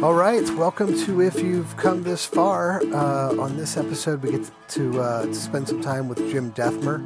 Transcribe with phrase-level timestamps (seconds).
[0.00, 2.80] All right, welcome to If You've Come This Far.
[2.84, 7.00] Uh, on this episode, we get to, uh, to spend some time with Jim Dethmer.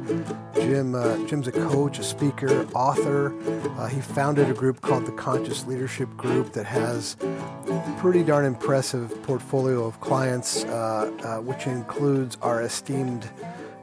[0.53, 3.33] Jim, uh, Jim's a coach, a speaker, author.
[3.79, 8.45] Uh, he founded a group called the Conscious Leadership Group that has a pretty darn
[8.45, 13.27] impressive portfolio of clients, uh, uh, which includes our esteemed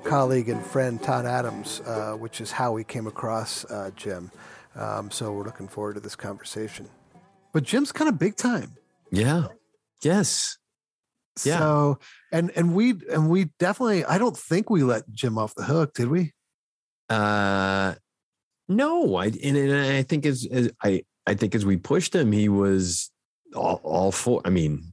[0.04, 1.82] colleague and friend Todd Adams,
[2.20, 3.66] which is how we came across
[3.96, 4.30] Jim.
[4.76, 6.88] Um, so we're looking forward to this conversation.
[7.52, 8.76] But Jim's kind of big time.
[9.10, 9.46] Yeah.
[10.02, 10.58] Yes.
[11.44, 11.58] Yeah.
[11.58, 11.98] So
[12.32, 15.94] and and we and we definitely I don't think we let Jim off the hook,
[15.94, 16.32] did we?
[17.08, 17.94] Uh
[18.68, 22.32] no, I and, and I think as, as I I think as we pushed him,
[22.32, 23.10] he was
[23.54, 24.92] all, all for I mean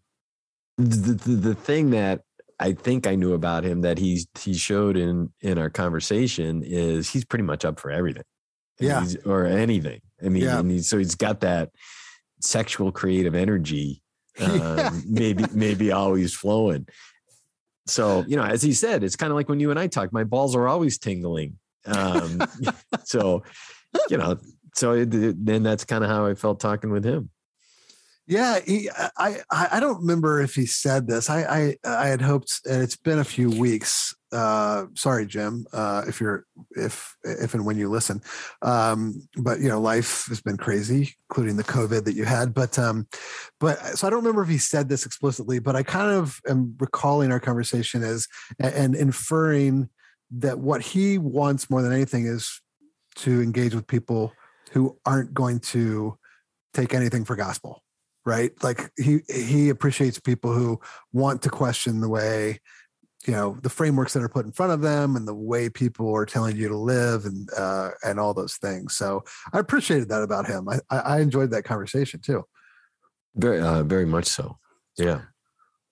[0.77, 2.22] the, the the thing that
[2.59, 7.09] I think I knew about him that he's he showed in in our conversation is
[7.09, 8.23] he's pretty much up for everything.
[8.80, 9.05] Yeah.
[9.25, 10.02] or anything.
[10.23, 10.61] I mean, yeah.
[10.61, 11.72] he's, so he's got that
[12.42, 14.03] sexual creative energy
[14.39, 16.88] um, maybe maybe always flowing.
[17.85, 20.11] So you know, as he said, it's kind of like when you and I talk.
[20.11, 21.57] My balls are always tingling.
[21.85, 22.41] Um,
[23.03, 23.43] so
[24.09, 24.38] you know,
[24.75, 25.09] so it,
[25.45, 27.30] then that's kind of how I felt talking with him.
[28.30, 31.30] Yeah, he, I, I don't remember if he said this.
[31.30, 36.03] I I, I had hoped, and it's been a few weeks uh sorry jim uh
[36.08, 38.22] if you're if if and when you listen
[38.61, 42.78] um but you know life has been crazy including the covid that you had but
[42.78, 43.08] um
[43.59, 46.75] but so i don't remember if he said this explicitly but i kind of am
[46.80, 48.28] recalling our conversation as
[48.59, 49.89] and inferring
[50.30, 52.61] that what he wants more than anything is
[53.16, 54.33] to engage with people
[54.72, 56.17] who aren't going to
[56.73, 57.81] take anything for gospel
[58.28, 58.52] right?
[58.61, 60.81] Like he he appreciates people who
[61.14, 62.59] want to question the way
[63.26, 66.16] you know the frameworks that are put in front of them and the way people
[66.16, 68.96] are telling you to live and uh, and all those things.
[68.96, 69.23] So
[69.54, 70.68] I appreciated that about him.
[70.70, 72.45] I, I enjoyed that conversation too.
[73.36, 74.58] Very uh, very much so.
[74.98, 75.22] Yeah.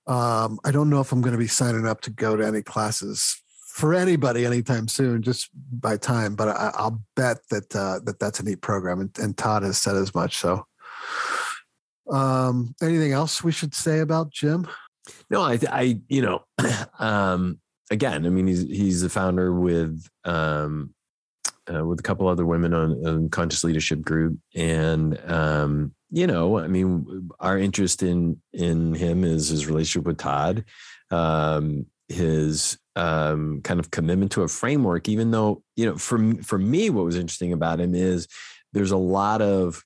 [0.07, 2.61] Um, I don't know if I'm going to be signing up to go to any
[2.61, 3.41] classes
[3.75, 6.35] for anybody anytime soon, just by time.
[6.35, 9.79] But I, will bet that uh, that that's a neat program, and, and Todd has
[9.79, 10.37] said as much.
[10.37, 10.65] So,
[12.09, 14.67] um, anything else we should say about Jim?
[15.29, 16.45] No, I, I, you know,
[16.99, 17.59] um,
[17.91, 20.93] again, I mean, he's he's the founder with um,
[21.73, 26.59] uh, with a couple other women on, on Conscious Leadership Group, and um, you know,
[26.59, 30.65] I mean, our interest in in him is his relationship with Todd,
[31.11, 35.09] um, his um, kind of commitment to a framework.
[35.09, 38.27] Even though, you know, for for me, what was interesting about him is
[38.73, 39.83] there's a lot of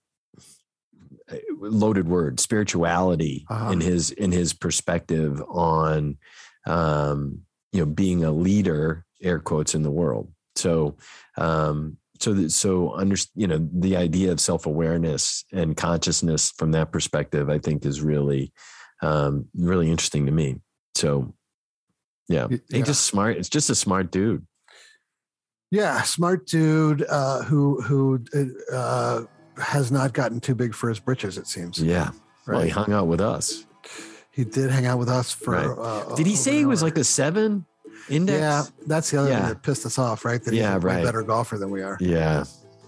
[1.60, 3.72] loaded word spirituality uh-huh.
[3.72, 6.18] in his in his perspective on
[6.66, 7.42] um
[7.72, 10.96] you know being a leader air quotes in the world so
[11.38, 16.92] um so that, so under you know the idea of self-awareness and consciousness from that
[16.92, 18.52] perspective i think is really
[19.02, 20.60] um really interesting to me
[20.96, 21.34] so
[22.28, 22.58] yeah, yeah.
[22.70, 24.46] he's just smart it's just a smart dude
[25.72, 28.24] yeah smart dude uh who who
[28.72, 29.24] uh
[29.60, 31.38] has not gotten too big for his britches.
[31.38, 31.82] It seems.
[31.82, 32.12] Yeah.
[32.46, 32.56] Right?
[32.56, 33.66] Well, he hung out with us.
[34.32, 35.54] He did hang out with us for.
[35.54, 35.66] Right.
[35.68, 37.66] Uh, did he say he was like a seven
[38.10, 38.40] index?
[38.40, 39.40] Yeah, that's the other yeah.
[39.40, 40.42] thing that pissed us off, right?
[40.42, 41.04] That he's yeah, a right.
[41.04, 41.98] better golfer than we are.
[42.00, 42.46] Yeah.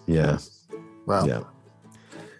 [0.08, 0.38] Yeah.
[1.06, 1.26] Wow.
[1.26, 1.44] Yeah.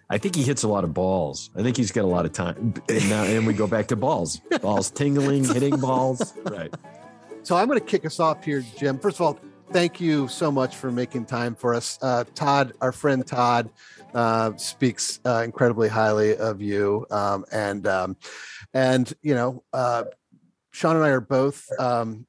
[0.10, 1.50] I think he hits a lot of balls.
[1.56, 2.74] I think he's got a lot of time.
[2.90, 6.34] And now, and we go back to balls, balls tingling, hitting balls.
[6.44, 6.74] Right.
[7.44, 9.00] So I'm going to kick us off here, Jim.
[9.00, 9.40] First of all,
[9.72, 11.98] thank you so much for making time for us.
[12.02, 13.70] Uh, Todd, our friend Todd,
[14.14, 18.18] uh, speaks uh, incredibly highly of you, um, and um,
[18.74, 20.06] and you know, uh,
[20.72, 22.26] Sean and I are both um,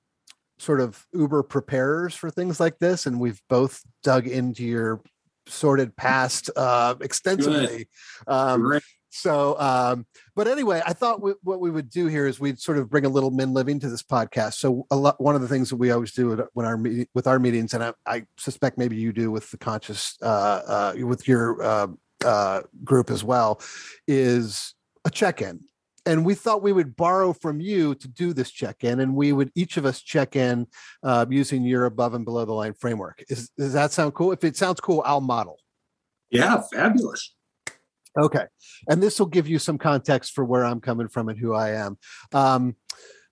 [0.59, 5.01] sort of uber preparers for things like this, and we've both dug into your
[5.47, 7.89] sordid past uh, extensively.
[8.27, 8.81] Um,
[9.15, 12.79] so, um, but anyway, I thought we, what we would do here is we'd sort
[12.79, 14.55] of bring a little men living to this podcast.
[14.55, 16.83] So, a lot, one of the things that we always do when our
[17.15, 21.07] with our meetings, and I, I suspect maybe you do with the conscious uh, uh,
[21.07, 21.89] with your uh,
[22.25, 23.61] uh, group as well,
[24.09, 24.75] is
[25.05, 25.61] a check-in.
[26.07, 29.51] And we thought we would borrow from you to do this check-in, and we would
[29.55, 30.67] each of us check in
[31.03, 33.23] uh, using your above and below the line framework.
[33.29, 34.33] Is, does that sound cool?
[34.33, 35.59] If it sounds cool, I'll model.
[36.31, 37.35] Yeah, fabulous.
[38.19, 38.45] Okay.
[38.89, 41.71] And this will give you some context for where I'm coming from and who I
[41.71, 41.99] am.
[42.33, 42.77] Um,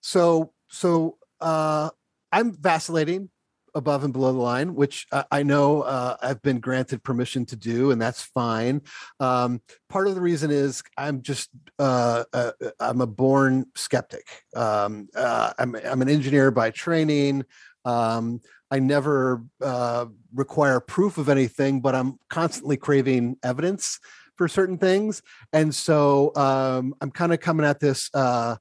[0.01, 1.91] so, so uh,
[2.33, 3.31] I'm vacillating
[3.75, 7.91] above and below the line, which I know uh, I've been granted permission to do,
[7.91, 8.83] and that's fine.
[9.21, 14.27] Um, part of the reason is I'm just uh, uh, I'm a born skeptic.
[14.57, 17.45] Um, uh, I'm I'm an engineer by training.
[17.85, 18.41] Um,
[18.71, 23.99] I never uh, require proof of anything, but I'm constantly craving evidence
[24.41, 25.21] for certain things,
[25.53, 28.57] and so um, I'm kind of coming at this uh,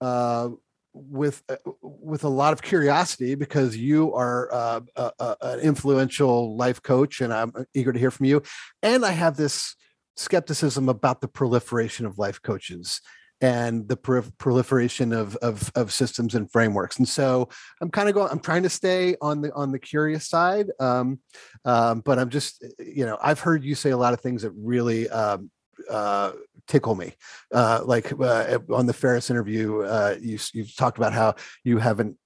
[0.00, 0.48] uh,
[0.92, 6.82] with uh, with a lot of curiosity because you are uh, a, an influential life
[6.82, 8.42] coach, and I'm eager to hear from you.
[8.82, 9.76] And I have this
[10.16, 13.00] skepticism about the proliferation of life coaches
[13.42, 16.98] and the proliferation of, of, of systems and frameworks.
[16.98, 17.48] And so
[17.80, 18.30] I'm kind of going.
[18.30, 21.18] I'm trying to stay on the on the curious side, um,
[21.64, 24.52] um, but I'm just you know I've heard you say a lot of things that
[24.52, 25.50] really um,
[25.90, 26.32] uh,
[26.68, 27.14] tickle me.
[27.52, 31.34] Uh, like uh, on the Ferriss interview, uh, you you talked about how
[31.64, 32.16] you haven't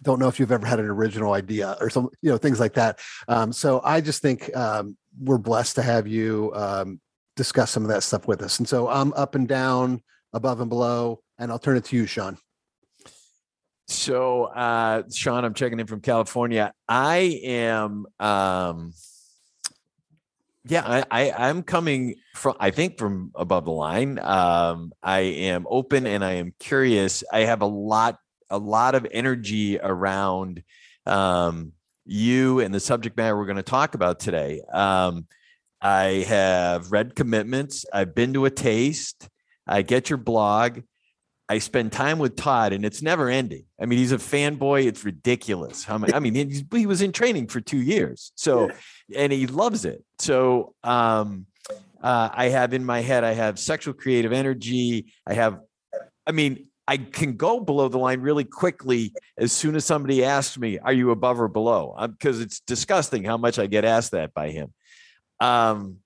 [0.00, 2.74] don't know if you've ever had an original idea or some you know things like
[2.74, 3.00] that.
[3.26, 7.00] Um, so I just think um, we're blessed to have you um,
[7.38, 8.58] discuss some of that stuff with us.
[8.58, 10.02] And so I'm up and down,
[10.34, 12.36] above and below, and I'll turn it to you, Sean.
[13.86, 16.74] So, uh, Sean, I'm checking in from California.
[16.86, 18.92] I am, um,
[20.66, 24.18] yeah, I, I am coming from, I think from above the line.
[24.18, 27.24] Um, I am open and I am curious.
[27.32, 28.18] I have a lot,
[28.50, 30.62] a lot of energy around,
[31.06, 31.72] um,
[32.04, 34.60] you and the subject matter we're going to talk about today.
[34.72, 35.26] Um,
[35.80, 37.84] I have read commitments.
[37.92, 39.28] I've been to a taste.
[39.66, 40.80] I get your blog.
[41.48, 43.64] I spend time with Todd, and it's never ending.
[43.80, 44.84] I mean, he's a fanboy.
[44.84, 45.82] It's ridiculous.
[45.82, 48.70] How many, I mean, he was in training for two years, so
[49.16, 50.04] and he loves it.
[50.18, 51.46] So, um,
[52.02, 55.12] uh, I have in my head, I have sexual creative energy.
[55.26, 55.60] I have,
[56.26, 60.58] I mean, I can go below the line really quickly as soon as somebody asks
[60.58, 64.34] me, "Are you above or below?" Because it's disgusting how much I get asked that
[64.34, 64.74] by him.
[65.40, 65.98] Um,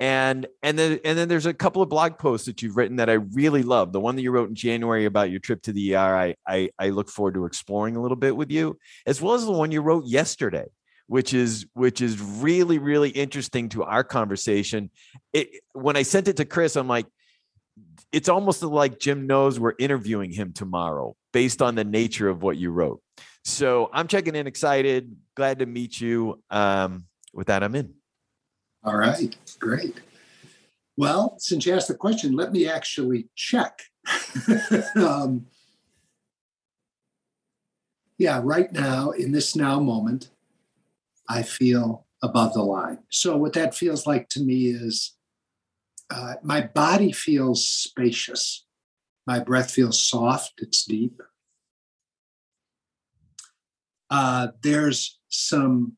[0.00, 3.08] and and then and then there's a couple of blog posts that you've written that
[3.08, 3.92] I really love.
[3.92, 6.70] The one that you wrote in January about your trip to the ER, I I,
[6.78, 9.70] I look forward to exploring a little bit with you, as well as the one
[9.70, 10.66] you wrote yesterday
[11.06, 14.88] which is which is really really interesting to our conversation
[15.34, 17.04] it, when i sent it to chris i'm like
[18.12, 22.56] it's almost like Jim knows we're interviewing him tomorrow based on the nature of what
[22.56, 23.02] you wrote.
[23.44, 26.40] So I'm checking in excited, glad to meet you.
[26.50, 27.94] Um, with that, I'm in.
[28.84, 30.00] All right, great.
[30.96, 33.80] Well, since you asked the question, let me actually check.
[34.96, 35.46] um,
[38.18, 40.30] yeah, right now, in this now moment,
[41.28, 42.98] I feel above the line.
[43.08, 45.16] So, what that feels like to me is
[46.10, 48.66] uh, my body feels spacious.
[49.26, 51.20] My breath feels soft, it's deep.
[54.10, 55.96] Uh, there's some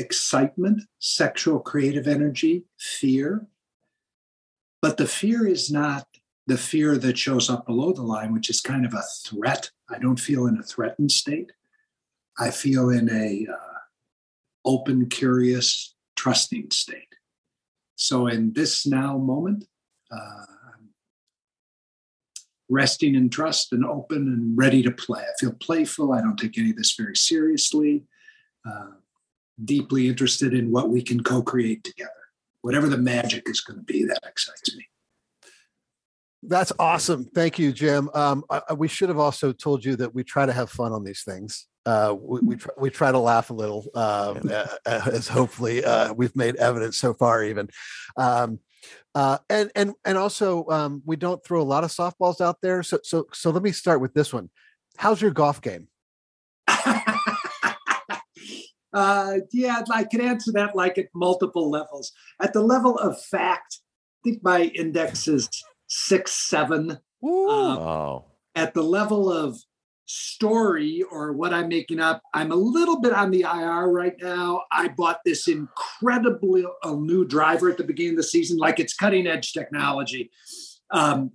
[0.00, 3.46] excitement, sexual creative energy, fear.
[4.82, 6.06] But the fear is not
[6.46, 9.70] the fear that shows up below the line, which is kind of a threat.
[9.88, 11.52] I don't feel in a threatened state.
[12.38, 13.78] I feel in a uh,
[14.64, 17.14] open, curious, trusting state.
[17.96, 19.66] So in this now moment,
[20.10, 20.46] uh,
[22.70, 25.20] resting in trust and open and ready to play.
[25.20, 26.12] I feel playful.
[26.12, 28.04] I don't take any of this very seriously.
[28.66, 28.92] Uh,
[29.64, 32.10] deeply interested in what we can co-create together.
[32.62, 34.86] Whatever the magic is going to be, that excites me.
[36.42, 37.24] That's awesome.
[37.24, 38.10] Thank you, Jim.
[38.14, 41.04] Um, I, we should have also told you that we try to have fun on
[41.04, 44.34] these things uh, we we try, we try to laugh a little, uh,
[44.86, 47.42] as hopefully uh, we've made evidence so far.
[47.42, 47.68] Even,
[48.16, 48.60] um,
[49.14, 52.82] uh, and and and also um, we don't throw a lot of softballs out there.
[52.82, 54.50] So so so let me start with this one.
[54.98, 55.88] How's your golf game?
[58.92, 62.12] Uh, yeah, I can answer that like at multiple levels.
[62.40, 65.48] At the level of fact, I think my index is
[65.86, 66.90] six seven.
[66.90, 68.24] Um, oh.
[68.54, 69.58] At the level of
[70.10, 72.20] story or what I'm making up.
[72.34, 74.62] I'm a little bit on the IR right now.
[74.72, 78.94] I bought this incredibly a new driver at the beginning of the season, like it's
[78.94, 80.30] cutting edge technology.
[80.90, 81.30] Um,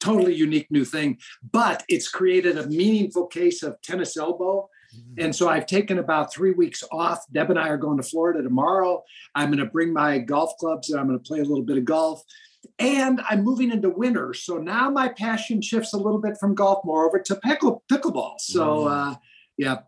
[0.00, 1.18] totally unique new thing,
[1.50, 4.68] but it's created a meaningful case of tennis elbow.
[4.96, 5.24] Mm-hmm.
[5.24, 7.24] And so I've taken about three weeks off.
[7.32, 9.02] Deb and I are going to Florida tomorrow.
[9.34, 11.78] I'm going to bring my golf clubs and I'm going to play a little bit
[11.78, 12.22] of golf.
[12.78, 14.34] And I'm moving into winter.
[14.34, 18.38] So now my passion shifts a little bit from golf more over to pickle, pickleball.
[18.38, 19.12] So, mm.
[19.12, 19.16] uh,
[19.56, 19.78] yeah,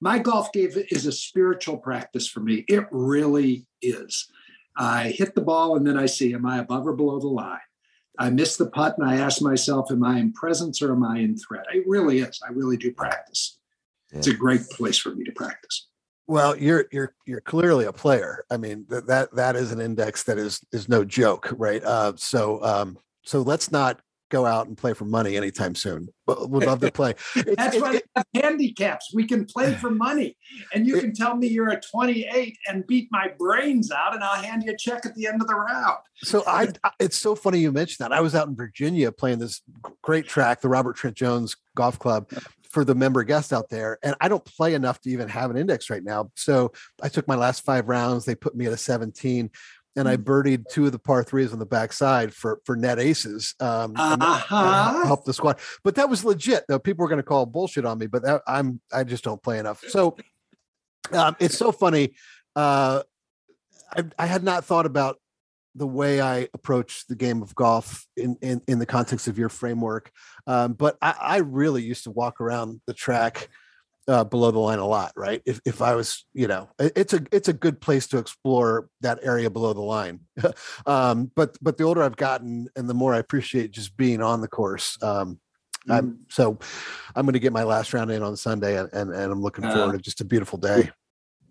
[0.00, 2.64] my golf game is a spiritual practice for me.
[2.68, 4.28] It really is.
[4.76, 7.60] I hit the ball and then I see, am I above or below the line?
[8.18, 11.18] I miss the putt and I ask myself, am I in presence or am I
[11.18, 11.64] in threat?
[11.72, 12.40] It really is.
[12.46, 13.58] I really do practice.
[14.14, 14.18] Yeah.
[14.18, 15.88] It's a great place for me to practice.
[16.26, 18.44] Well, you're you're you're clearly a player.
[18.50, 21.82] I mean that that that is an index that is is no joke, right?
[21.84, 26.08] Uh, so um, so let's not go out and play for money anytime soon.
[26.26, 27.14] But would love to play.
[27.34, 29.12] That's it- why it- have handicaps.
[29.12, 30.36] We can play for money.
[30.72, 34.24] And you It- can tell me you're a 28 and beat my brains out, and
[34.24, 35.98] I'll hand you a check at the end of the round.
[36.16, 38.12] So I- it's so funny you mentioned that.
[38.16, 39.60] I was out in Virginia playing this
[40.02, 42.30] great track, the Robert Trent Jones Golf Club,
[42.74, 45.56] for the member guests out there, and I don't play enough to even have an
[45.56, 46.30] index right now.
[46.34, 48.24] So I took my last five rounds.
[48.24, 49.48] They put me at a 17,
[49.96, 53.54] and I birdied two of the par threes on the backside for for net aces.
[53.60, 55.06] Um, and that- that Uh-huh.
[55.06, 56.64] helped the squad, but that was legit.
[56.68, 59.40] Though people were going to call bullshit on me, but that, I'm I just don't
[59.42, 59.82] play enough.
[59.88, 60.16] So
[61.12, 62.14] um, it's so funny.
[62.56, 63.02] Uh,
[63.96, 65.18] I, I had not thought about
[65.74, 69.48] the way I approach the game of golf in in, in the context of your
[69.48, 70.10] framework,
[70.46, 73.48] um, but I, I really used to walk around the track
[74.06, 75.12] uh, below the line a lot.
[75.16, 75.42] Right?
[75.46, 79.20] If if I was, you know, it's a it's a good place to explore that
[79.22, 80.20] area below the line.
[80.86, 84.40] um, but but the older I've gotten, and the more I appreciate just being on
[84.40, 84.96] the course.
[85.02, 85.40] Um,
[85.88, 86.58] I'm so
[87.14, 89.64] I'm going to get my last round in on Sunday, and and, and I'm looking
[89.64, 90.90] Uh, forward to just a beautiful day.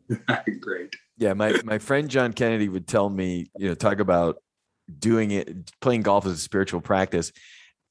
[0.59, 0.95] Great.
[1.17, 4.37] Yeah, my my friend John Kennedy would tell me, you know, talk about
[4.99, 7.31] doing it, playing golf as a spiritual practice.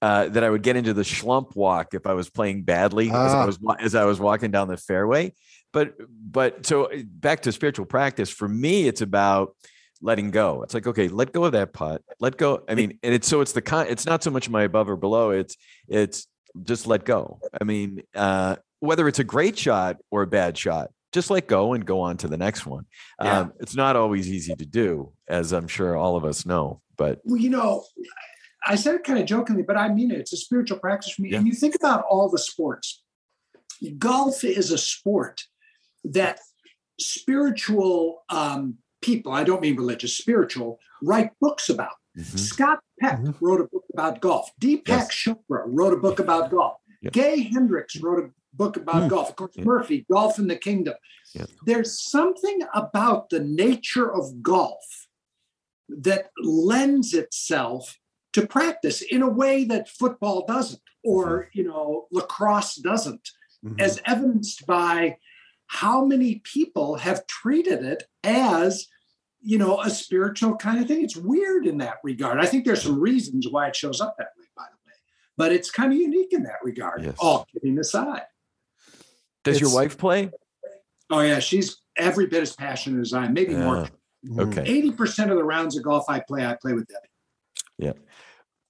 [0.00, 3.14] Uh, that I would get into the schlump walk if I was playing badly as
[3.14, 3.46] I Ah.
[3.46, 5.32] was as I was walking down the fairway.
[5.72, 9.54] But but so uh, back to spiritual practice for me, it's about
[10.00, 10.64] letting go.
[10.64, 12.02] It's like okay, let go of that putt.
[12.18, 12.64] Let go.
[12.68, 13.86] I mean, and it's so it's the con.
[13.88, 15.30] It's not so much my above or below.
[15.30, 16.26] It's it's
[16.64, 17.38] just let go.
[17.60, 21.74] I mean, uh, whether it's a great shot or a bad shot, just let go
[21.74, 22.86] and go on to the next one.
[23.22, 23.40] Yeah.
[23.40, 26.80] Um, it's not always easy to do, as I'm sure all of us know.
[26.96, 27.84] But Well, you know,
[28.66, 30.18] I said it kind of jokingly, but I mean it.
[30.20, 31.30] It's a spiritual practice for me.
[31.30, 31.38] Yeah.
[31.38, 33.02] And you think about all the sports.
[33.98, 35.42] Golf is a sport
[36.04, 36.38] that
[37.00, 41.94] spiritual um, people, I don't mean religious, spiritual, write books about.
[42.16, 42.38] Mhm.
[42.38, 43.34] Scott Peck Mhm.
[43.40, 44.50] wrote a book about golf.
[44.60, 45.10] Deepak Yes.
[45.10, 46.78] Chopra wrote a book about golf.
[47.10, 49.08] Gay Hendricks wrote a book about Mm.
[49.08, 49.30] golf.
[49.30, 49.64] Of course, Yeah.
[49.64, 50.94] Murphy, Golf in the Kingdom.
[51.34, 51.46] Yeah.
[51.64, 55.08] There's something about the nature of golf
[55.88, 57.98] that lends itself
[58.32, 63.30] to practice in a way that football doesn't, or you know, lacrosse doesn't,
[63.64, 63.80] Mhm.
[63.80, 65.18] as evidenced by
[65.66, 68.86] how many people have treated it as
[69.44, 72.82] you know a spiritual kind of thing it's weird in that regard i think there's
[72.82, 74.94] some reasons why it shows up that way by the way
[75.36, 77.16] but it's kind of unique in that regard Yes.
[77.18, 78.22] all kidding aside
[79.44, 80.30] does your wife play?
[81.10, 83.86] oh yeah she's every bit as passionate as i am maybe more Uh,
[84.24, 84.52] Mhm.
[84.56, 84.82] okay.
[84.90, 87.08] 80% of the rounds of golf i play i play with debbie
[87.78, 87.92] Yeah,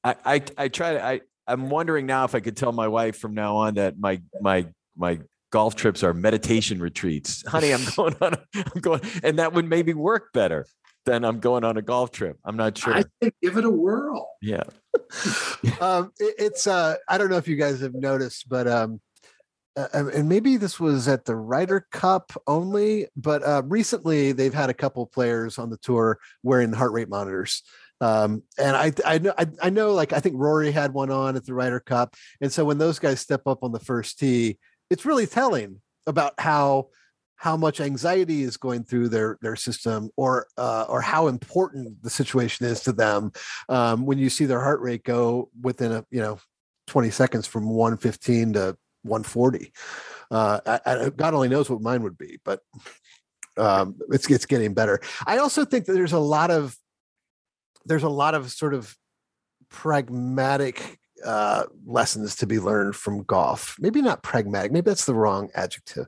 [0.02, 3.18] I, I I try to I I'm wondering now if I could tell my wife
[3.18, 5.18] from now on that my my my
[5.50, 7.44] golf trips are meditation retreats.
[7.54, 10.64] Honey, I'm going on a, I'm going and that would maybe work better
[11.04, 12.38] than I'm going on a golf trip.
[12.46, 12.94] I'm not sure.
[12.94, 14.62] i think give it a whirl yeah.
[15.80, 19.00] um, it- it's uh, I don't know if you guys have noticed, but um,
[19.76, 24.70] uh, and maybe this was at the Ryder Cup only, but uh, recently they've had
[24.70, 27.62] a couple players on the tour wearing heart rate monitors.
[28.00, 31.36] Um, and I, I know, I, I know, like I think Rory had one on
[31.36, 34.58] at the Ryder Cup, and so when those guys step up on the first tee,
[34.90, 36.88] it's really telling about how
[37.36, 42.10] how much anxiety is going through their their system, or uh, or how important the
[42.10, 43.32] situation is to them
[43.68, 46.38] um, when you see their heart rate go within a you know
[46.88, 49.72] 20 seconds from 115 to 140
[50.30, 52.60] uh, I, I, god only knows what mine would be but
[53.56, 56.76] um, it's it's getting better i also think that there's a lot of
[57.84, 58.96] there's a lot of sort of
[59.68, 63.76] pragmatic uh, lessons to be learned from golf.
[63.78, 64.72] Maybe not pragmatic.
[64.72, 66.06] Maybe that's the wrong adjective.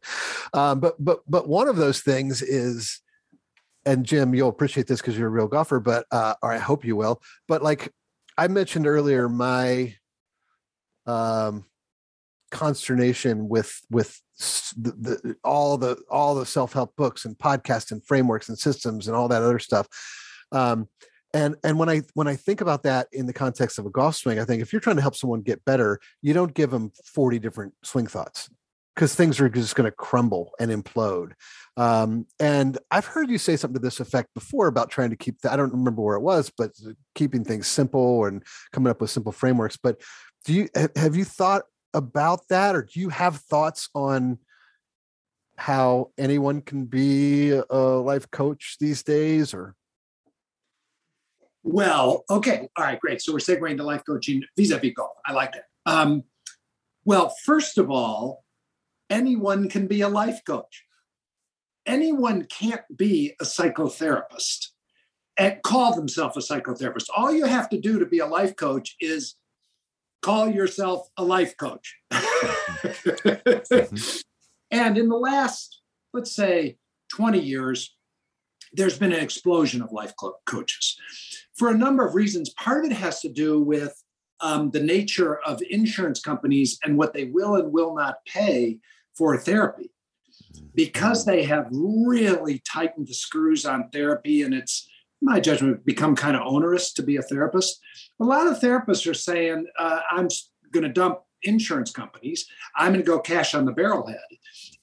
[0.53, 3.01] Um, but but but one of those things is,
[3.87, 5.81] and Jim, you'll appreciate this because you're a real golfer.
[5.81, 7.23] But uh, or I hope you will.
[7.49, 7.93] But like
[8.37, 9.95] I mentioned earlier, my
[11.07, 11.65] um,
[12.55, 14.21] consternation with with
[14.77, 19.07] the, the all the all the self help books and podcasts and frameworks and systems
[19.07, 19.87] and all that other stuff.
[20.53, 20.89] Um,
[21.35, 24.15] and and when i when i think about that in the context of a golf
[24.15, 26.93] swing i think if you're trying to help someone get better you don't give them
[27.05, 28.49] 40 different swing thoughts
[28.95, 31.33] because things are just going to crumble and implode
[31.77, 35.41] um, and i've heard you say something to this effect before about trying to keep
[35.41, 36.71] the, i don't remember where it was but
[37.17, 40.01] keeping things simple and coming up with simple frameworks but
[40.45, 44.39] do you have you thought about that or do you have thoughts on
[45.57, 49.75] how anyone can be a life coach these days or
[51.63, 52.69] Well, okay.
[52.77, 53.23] All right, great.
[53.23, 55.17] So we're segueing to life coaching vis-a-vis golf.
[55.25, 55.65] I like that.
[55.87, 56.25] Um,
[57.05, 58.45] well, first of all,
[59.09, 60.85] anyone can be a life coach.
[61.87, 64.69] Anyone can't be a psychotherapist
[65.37, 67.07] and call themselves a psychotherapist.
[67.17, 69.37] All you have to do to be a life coach is
[70.25, 71.97] call yourself a life coach.
[72.11, 73.97] Mm-hmm.
[74.71, 75.83] and in the last,
[76.15, 76.79] let's say,
[77.13, 77.95] 20 years,
[78.73, 80.99] there's been an explosion of life co- coaches
[81.59, 82.49] for a number of reasons.
[82.55, 84.03] Part of it has to do with
[84.41, 88.79] um, the nature of insurance companies and what they will and will not pay
[89.17, 89.91] for therapy
[90.75, 94.89] because they have really tightened the screws on therapy and it's
[95.25, 97.81] my judgment become kind of onerous to be a therapist.
[98.21, 100.29] A lot of therapists are saying uh, i'm
[100.73, 102.47] going to dump insurance companies.
[102.75, 104.17] I'm going to go cash on the barrelhead.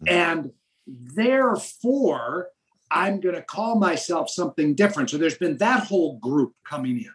[0.08, 0.52] And
[0.88, 2.50] therefore
[2.90, 5.10] i'm going to call myself something different.
[5.10, 7.14] So there's been that whole group coming in.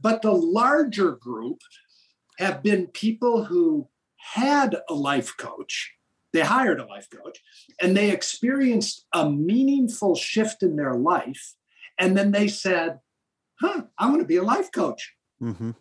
[0.00, 1.60] But the larger group
[2.38, 5.92] have been people who had a life coach.
[6.32, 7.40] They hired a life coach
[7.80, 11.54] and they experienced a meaningful shift in their life.
[11.98, 12.98] And then they said,
[13.60, 15.14] huh, I want to be a life coach.
[15.42, 15.72] Mm-hmm.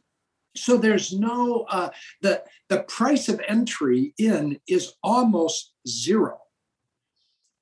[0.55, 1.89] So there's no, uh,
[2.21, 6.39] the, the price of entry in is almost zero.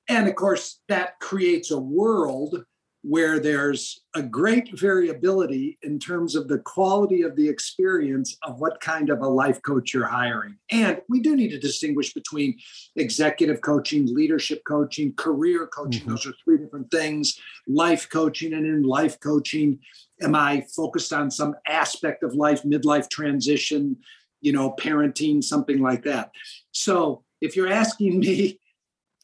[0.08, 2.64] And of course, that creates a world
[3.08, 8.82] where there's a great variability in terms of the quality of the experience of what
[8.82, 10.56] kind of a life coach you're hiring.
[10.72, 12.58] And we do need to distinguish between
[12.96, 16.02] executive coaching, leadership coaching, career coaching.
[16.02, 16.10] Mm-hmm.
[16.10, 17.40] Those are three different things.
[17.68, 19.78] Life coaching, and in life coaching,
[20.20, 23.98] am I focused on some aspect of life, midlife transition,
[24.42, 26.32] you know, parenting, something like that?
[26.72, 28.60] So if you're asking me,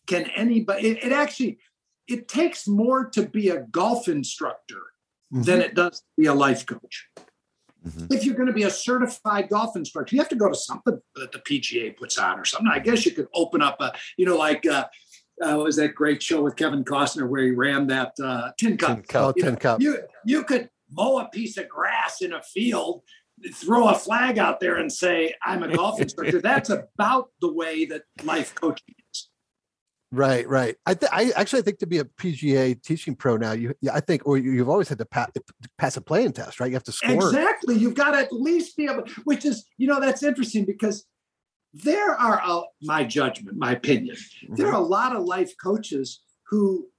[0.06, 1.58] can anybody, it, it actually,
[2.12, 4.82] it takes more to be a golf instructor
[5.34, 5.44] mm-hmm.
[5.44, 7.08] than it does to be a life coach.
[7.88, 8.14] Mm-hmm.
[8.14, 11.00] If you're going to be a certified golf instructor, you have to go to something
[11.16, 12.70] that the PGA puts on or something.
[12.72, 14.86] I guess you could open up a, you know, like uh,
[15.42, 18.98] uh, was that great show with Kevin Costner where he ran that uh, tin cup?
[18.98, 19.24] Tin cup.
[19.24, 19.82] Oh, tin know, cup.
[19.82, 23.02] You you could mow a piece of grass in a field,
[23.56, 27.86] throw a flag out there, and say, "I'm a golf instructor." That's about the way
[27.86, 28.94] that life coaching
[30.14, 30.76] Right, right.
[30.86, 34.24] I, th- I actually think to be a PGA teaching pro now, you, I think,
[34.26, 35.30] or you, have always had to pass,
[35.78, 36.68] pass a playing test, right?
[36.68, 37.30] You have to score.
[37.30, 37.78] Exactly.
[37.78, 41.06] You've got to at least be able, which is, you know, that's interesting because
[41.74, 44.56] there are, a, my judgment, my opinion, mm-hmm.
[44.56, 46.90] there are a lot of life coaches who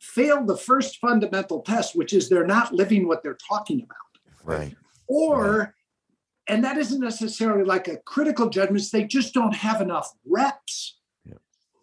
[0.00, 4.42] fail the first fundamental test, which is they're not living what they're talking about.
[4.44, 4.76] Right.
[5.06, 5.68] Or, right.
[6.48, 10.95] and that isn't necessarily like a critical judgment, they just don't have enough reps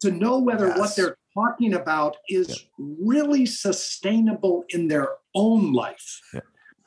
[0.04, 0.78] to know whether yes.
[0.78, 2.66] what they're talking about is yeah.
[2.78, 6.20] really sustainable in their own life.
[6.32, 6.40] Yeah.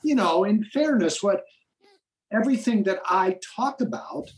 [0.04, 1.44] You know, in fairness, what
[2.32, 4.30] everything that I talk about,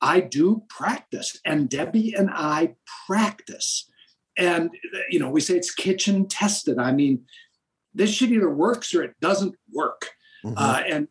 [0.00, 2.76] I do practice, and Debbie and I
[3.06, 3.88] practice.
[4.38, 4.70] And,
[5.10, 6.78] you know, we say it's kitchen tested.
[6.78, 7.24] I mean,
[7.94, 10.10] this shit either works or it doesn't work.
[10.44, 10.54] Mm-hmm.
[10.56, 11.08] Uh, and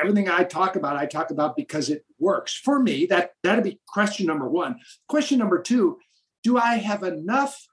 [0.00, 3.06] everything I talk about, I talk about because it works for me.
[3.06, 4.76] That that'd be question number one.
[5.08, 5.98] Question number two
[6.42, 7.66] do I have enough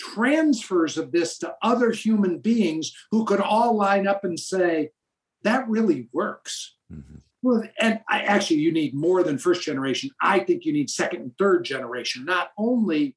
[0.00, 4.90] transfers of this to other human beings who could all line up and say,
[5.42, 6.76] that really works?
[6.92, 7.16] Mm-hmm.
[7.42, 10.10] Well, and I actually, you need more than first generation.
[10.20, 12.24] I think you need second and third generation.
[12.24, 13.16] Not only,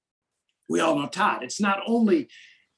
[0.69, 2.29] we all know Todd, it's not only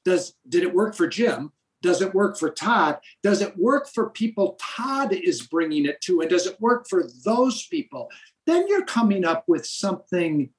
[0.04, 2.98] does did it work for Jim, does it work for Todd?
[3.22, 6.20] Does it work for people Todd is bringing it to?
[6.20, 8.10] And does it work for those people?
[8.46, 10.50] Then you're coming up with something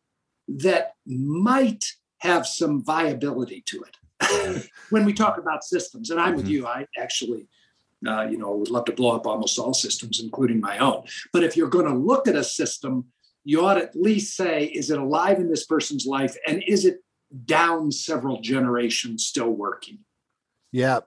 [0.47, 1.86] that might
[2.19, 6.10] have some viability to it when we talk about systems.
[6.10, 6.38] And I'm mm-hmm.
[6.38, 6.67] with you.
[6.67, 7.47] I actually,
[8.08, 11.03] uh, you know, would love to blow up almost all systems, including my own.
[11.34, 13.05] But if you're going to look at a system,
[13.43, 16.36] you ought to at least say, is it alive in this person's life?
[16.47, 17.03] And is it
[17.45, 19.99] down several generations still working?
[20.71, 21.01] Yeah.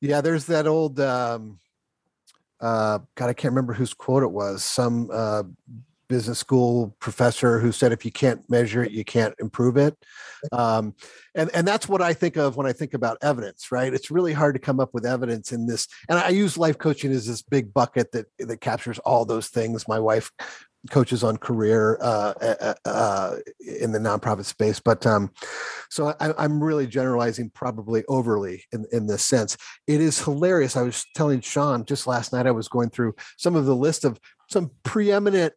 [0.00, 0.20] Yeah.
[0.20, 1.58] There's that old, um,
[2.60, 4.64] uh, God, I can't remember whose quote it was.
[4.64, 5.44] Some uh,
[6.08, 9.96] business school professor who said if you can't measure it you can't improve it.
[10.52, 10.94] Um,
[11.34, 13.92] and and that's what i think of when i think about evidence right?
[13.92, 17.12] It's really hard to come up with evidence in this and i use life coaching
[17.12, 19.88] as this big bucket that that captures all those things.
[19.88, 20.30] My wife
[20.90, 23.36] coaches on career uh, uh, uh,
[23.80, 25.30] in the nonprofit space but um,
[25.90, 29.56] so I, am really generalizing probably overly in, in this sense.
[29.86, 30.76] It is hilarious.
[30.76, 34.04] I was telling sean just last night i was going through some of the list
[34.04, 35.52] of some preeminent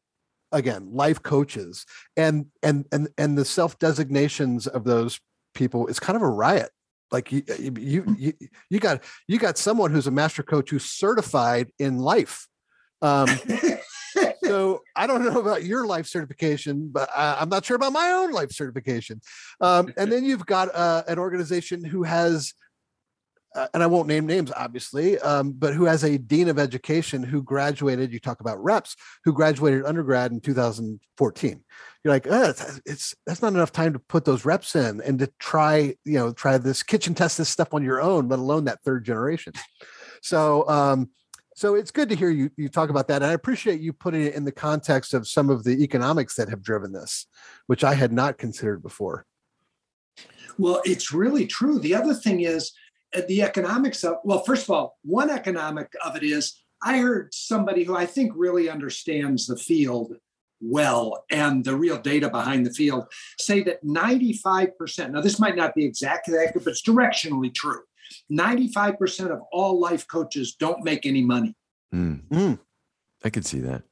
[0.51, 1.85] again life coaches
[2.17, 5.19] and and and and the self designations of those
[5.53, 6.69] people is kind of a riot.
[7.11, 8.33] Like you, you you
[8.69, 12.47] you got you got someone who's a master coach who's certified in life.
[13.01, 13.27] Um
[14.43, 18.11] so i don't know about your life certification but I, am not sure about my
[18.11, 19.21] own life certification.
[19.59, 22.53] Um and then you've got uh, an organization who has
[23.53, 27.21] uh, and I won't name names, obviously, um, but who has a dean of education
[27.21, 28.13] who graduated.
[28.13, 31.63] You talk about reps who graduated undergrad in 2014.
[32.03, 35.19] You're like, oh, it's, it's that's not enough time to put those reps in and
[35.19, 38.65] to try, you know, try this kitchen test this stuff on your own, let alone
[38.65, 39.53] that third generation.
[40.21, 41.09] So, um,
[41.55, 44.21] so it's good to hear you you talk about that, and I appreciate you putting
[44.21, 47.27] it in the context of some of the economics that have driven this,
[47.67, 49.25] which I had not considered before.
[50.57, 51.79] Well, it's really true.
[51.79, 52.71] The other thing is
[53.27, 57.83] the economics of, well, first of all, one economic of it is I heard somebody
[57.83, 60.15] who I think really understands the field
[60.61, 63.05] well and the real data behind the field
[63.39, 67.81] say that 95%, now this might not be exactly accurate, but it's directionally true.
[68.31, 71.55] 95% of all life coaches don't make any money.
[71.93, 72.21] Mm.
[72.29, 72.59] Mm.
[73.23, 73.83] I could see that.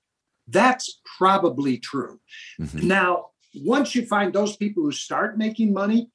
[0.47, 2.19] That's probably true.
[2.59, 2.83] Mhm.
[2.83, 6.09] Now, once you find those people who start making money,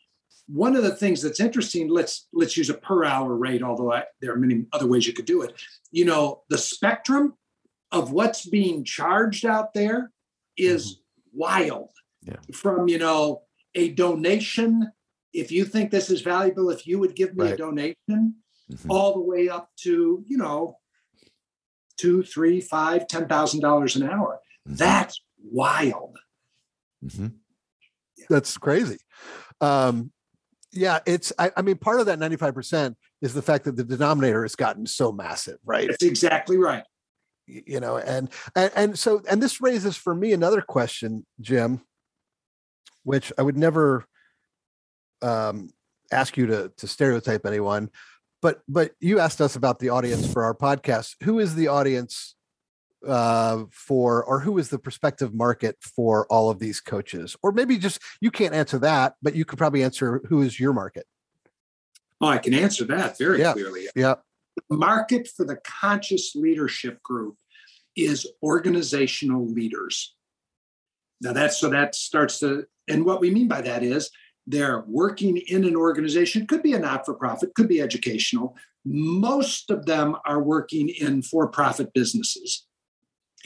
[0.46, 4.04] one of the things that's interesting, let's let's use a per hour rate, although I,
[4.20, 5.54] there are many other ways you could do it.
[5.90, 7.34] You know, the spectrum
[7.92, 10.10] of what's being charged out there
[10.56, 11.00] is
[11.32, 11.90] wild.
[12.22, 12.36] Yeah.
[12.52, 13.42] From you know
[13.74, 14.90] a donation,
[15.32, 17.58] if you think this is valuable, if you would give me a Right.
[17.58, 18.36] donation,
[18.70, 18.86] Mhm.
[18.88, 20.78] all the way up to you know
[21.96, 24.40] two, three, five, ten thousand dollars an hour.
[24.68, 24.76] Mhm.
[24.78, 26.18] That's wild.
[27.04, 27.34] Mhm.
[28.28, 28.98] That's crazy.
[29.60, 30.12] Um,
[30.74, 31.32] yeah, it's.
[31.38, 34.42] I, I mean, part of that ninety five percent is the fact that the denominator
[34.42, 35.88] has gotten so massive, right?
[35.88, 36.84] That's exactly right.
[37.46, 41.82] You know, and and and so and this raises for me another question, Jim,
[43.04, 44.04] which I would never
[45.22, 45.70] um,
[46.10, 47.90] ask you to to stereotype anyone,
[48.42, 51.14] but but you asked us about the audience for our podcast.
[51.22, 52.34] Who is the audience
[53.06, 57.36] uh, for, or who is the prospective market for all of these coaches?
[57.42, 60.72] Or maybe just you can't answer that, but you could probably answer who is your
[60.72, 61.06] market.
[62.20, 63.52] Oh, I can answer that very Yeah.
[63.52, 63.86] clearly.
[63.94, 64.14] Yeah.
[64.70, 67.36] The market for the conscious leadership group
[67.96, 70.14] is organizational leaders.
[71.20, 74.10] Now that's so that starts to, and what we mean by that is
[74.46, 78.56] they're working in an organization, could be a not-for-profit, could be educational.
[78.84, 82.66] Most of them are working in for-profit businesses.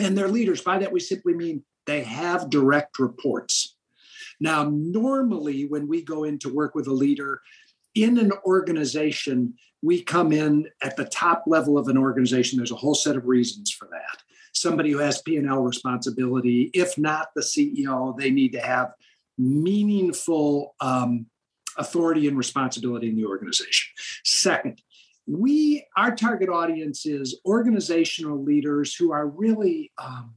[0.00, 0.62] And they're leaders.
[0.62, 3.76] By that, we simply mean they have direct reports.
[4.40, 7.40] Now, normally when we go in to work with a leader
[7.94, 12.56] in an organization, we come in at the top level of an organization.
[12.56, 14.22] There's a whole set of reasons for that.
[14.52, 18.92] Somebody who has P&L responsibility, if not the CEO, they need to have
[19.36, 21.26] meaningful um,
[21.76, 23.92] authority and responsibility in the organization.
[24.24, 24.82] Second,
[25.28, 30.34] we our target audience is organizational leaders who are really um,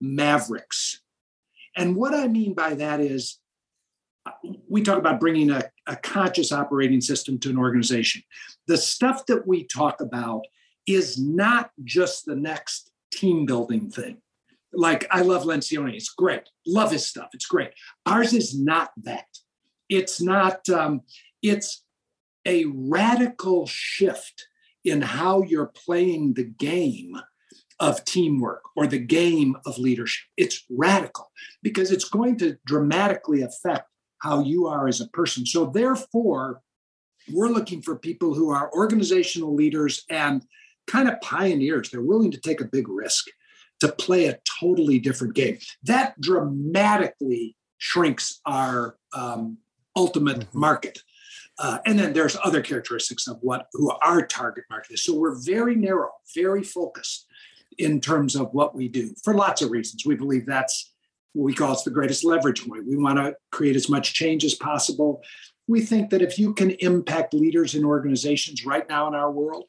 [0.00, 1.00] mavericks.
[1.76, 3.38] And what I mean by that is
[4.68, 8.22] we talk about bringing a, a conscious operating system to an organization.
[8.66, 10.42] The stuff that we talk about
[10.86, 14.18] is not just the next team building thing.
[14.72, 16.48] Like I love Lencioni, it's great.
[16.66, 17.70] Love his stuff, it's great.
[18.06, 19.26] Ours is not that.
[19.88, 20.68] It's not.
[20.70, 21.02] Um,
[21.42, 21.84] it's
[22.46, 24.46] a radical shift
[24.84, 27.16] in how you're playing the game
[27.80, 30.24] of teamwork or the game of leadership.
[30.36, 31.30] It's radical
[31.62, 35.44] because it's going to dramatically affect how you are as a person.
[35.46, 36.60] So, therefore,
[37.32, 40.44] we're looking for people who are organizational leaders and
[40.86, 41.90] kind of pioneers.
[41.90, 43.26] They're willing to take a big risk
[43.80, 45.58] to play a totally different game.
[45.84, 49.58] That dramatically shrinks our um,
[49.96, 50.54] ultimate Mhm.
[50.54, 51.02] market.
[51.58, 55.04] Uh, and then there's other characteristics of what who our target market is.
[55.04, 57.26] So we're very narrow, very focused
[57.78, 60.04] in terms of what we do for lots of reasons.
[60.04, 60.92] We believe that's
[61.32, 62.86] what we call it's the greatest leverage point.
[62.86, 65.22] We want to create as much change as possible.
[65.66, 69.66] We think that if you can impact leaders in organizations right now in our world,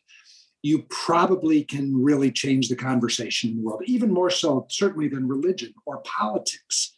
[0.61, 5.27] you probably can really change the conversation in the world, even more so, certainly, than
[5.27, 6.95] religion or politics.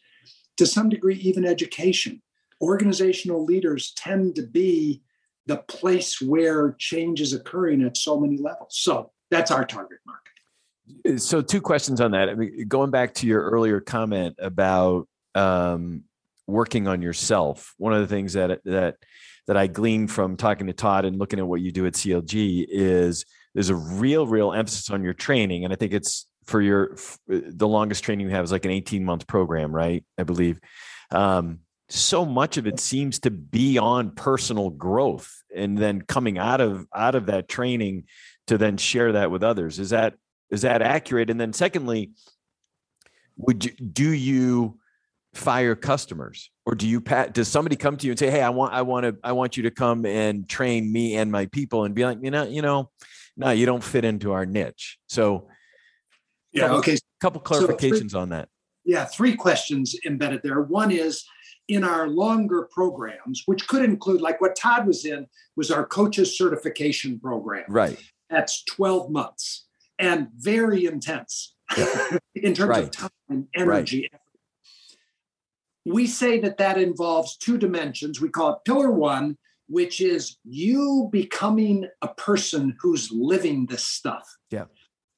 [0.58, 2.22] To some degree, even education.
[2.60, 5.02] Organizational leaders tend to be
[5.46, 8.76] the place where change is occurring at so many levels.
[8.78, 11.20] So that's our target market.
[11.20, 12.28] So, two questions on that.
[12.28, 16.04] I mean, going back to your earlier comment about um,
[16.46, 18.96] working on yourself, one of the things that that
[19.48, 22.66] that I gleaned from talking to Todd and looking at what you do at CLG
[22.68, 26.96] is there's a real, real emphasis on your training, and I think it's for your
[27.26, 30.04] the longest training you have is like an 18 month program, right?
[30.18, 30.60] I believe.
[31.10, 36.60] Um, so much of it seems to be on personal growth, and then coming out
[36.60, 38.04] of out of that training
[38.48, 39.78] to then share that with others.
[39.78, 40.14] Is that
[40.50, 41.30] is that accurate?
[41.30, 42.10] And then secondly,
[43.36, 44.78] would you do you
[45.34, 46.50] fire customers?
[46.68, 48.82] or do you pat does somebody come to you and say hey i want i
[48.82, 52.04] want to i want you to come and train me and my people and be
[52.04, 52.90] like you know you know
[53.36, 55.46] no you don't fit into our niche so
[56.52, 56.62] Yeah.
[56.62, 56.96] couple, Okay.
[57.20, 58.48] couple So three- clarifications on that
[58.84, 59.04] Yeah.
[59.04, 60.60] Three questions embedded there.
[60.62, 61.24] One is
[61.68, 65.26] in our longer programs, which could include like what Todd was in,
[65.56, 67.64] was our coaches certification program.
[67.68, 67.98] right
[68.30, 69.66] That's 12 months
[69.98, 71.54] and very intense
[72.34, 72.84] in terms Right.
[72.84, 74.08] of time, and energy.
[75.84, 78.20] We say that that involves two dimensions.
[78.20, 79.36] We call it pillar one,
[79.68, 84.26] which is you becoming a person who's living this stuff.
[84.50, 84.64] Yeah.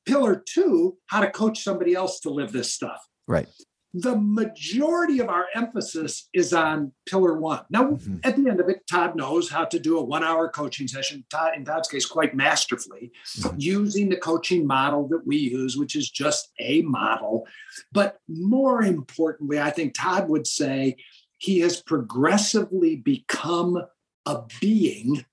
[0.06, 3.00] Pillar two, how to coach somebody else to live this stuff.
[3.26, 3.48] Right.
[3.94, 7.64] The majority of our emphasis is on pillar one.
[7.70, 8.20] Now, Mhm.
[8.22, 11.24] at the end of it, Todd knows how to do a one hour coaching session,
[11.30, 13.54] Todd, in Todd's case, quite masterfully, Mhm.
[13.58, 17.46] using the coaching model that we use, which is just a model.
[17.90, 20.96] But more importantly, I think Todd would say
[21.38, 23.82] he has progressively become
[24.26, 25.24] a being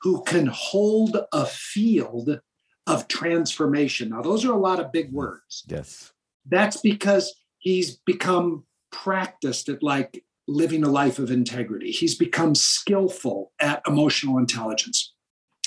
[0.00, 2.40] who can hold a field
[2.88, 4.08] of transformation.
[4.08, 5.62] Now, those are a lot of big words.
[5.68, 6.12] yes
[6.46, 11.92] That's because he's become practiced at like living a life of integrity.
[11.92, 15.14] He's become skillful at emotional intelligence.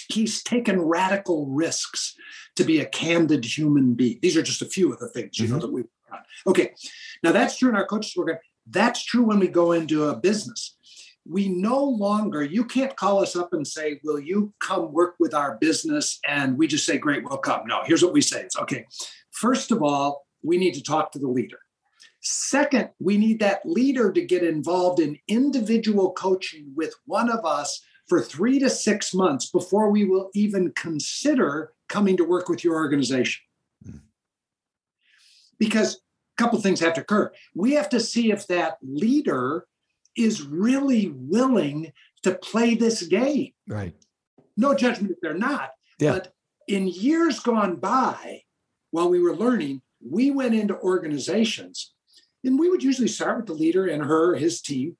[0.09, 2.13] He's taken radical risks
[2.57, 4.19] to be a candid human being.
[4.21, 5.61] These are just a few of the things you know mm-hmm.
[5.61, 6.25] that we've got.
[6.45, 6.73] Okay,
[7.23, 8.37] now that's true in our coaches program.
[8.67, 10.75] That's true when we go into a business.
[11.25, 15.33] We no longer, you can't call us up and say, Will you come work with
[15.33, 16.19] our business?
[16.27, 17.65] And we just say, Great, we'll come.
[17.65, 18.85] No, here's what we say it's okay.
[19.31, 21.59] First of all, we need to talk to the leader.
[22.23, 27.81] Second, we need that leader to get involved in individual coaching with one of us
[28.07, 32.75] for three to six months before we will even consider coming to work with your
[32.75, 33.43] organization.
[33.85, 33.97] Hmm.
[35.59, 37.29] Because a couple things have to occur.
[37.53, 39.65] We have to see if that leader
[40.15, 41.91] is really willing
[42.23, 43.51] to play this game.
[43.67, 43.93] right
[44.55, 45.71] No judgment if they're not.
[45.99, 46.13] Yeah.
[46.13, 46.33] But
[46.69, 48.43] in years gone by,
[48.91, 51.93] while we were learning, we went into organizations
[52.43, 54.97] and we would usually start with the leader and her, his team.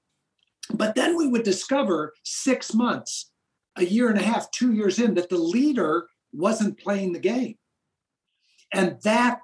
[0.74, 3.32] But then we would discover six months,
[3.76, 7.58] a year and a half, two years in, that the leader wasn't playing the game.
[8.74, 9.40] And that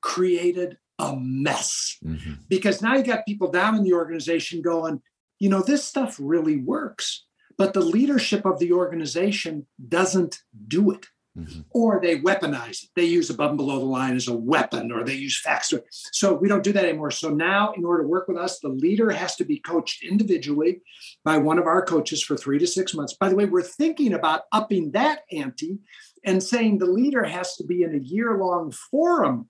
[0.00, 2.38] created a mess Mhm.
[2.48, 5.02] because now you got people down in the organization going,
[5.38, 7.24] you know, this stuff really works,
[7.56, 11.06] but the leadership of the organization doesn't do it.
[11.38, 11.64] Mhm.
[11.70, 12.90] Or they weaponize it.
[12.96, 15.72] They use above and below the line as a weapon, or they use facts.
[16.12, 17.12] So we don't do that anymore.
[17.12, 20.82] So now, in order to work with us, the leader has to be coached individually
[21.24, 23.14] by one of our coaches for three to six months.
[23.14, 25.78] By the way, we're thinking about upping that ante
[26.24, 29.48] and saying the leader has to be in a year long forum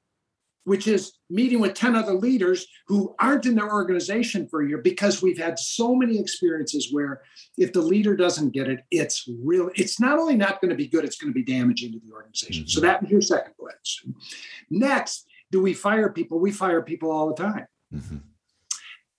[0.64, 4.78] which is meeting with 10 other leaders who aren't in their organization for a year
[4.78, 7.22] because we've had so many experiences where
[7.56, 10.86] if the leader doesn't get it, it's real, it's not only not going to be
[10.86, 12.66] good, it's going to be damaging to the organization.
[12.68, 14.14] So that was your second question.
[14.68, 16.38] Next, do we fire people?
[16.38, 17.66] We fire people all the time.
[17.92, 18.20] Mhm.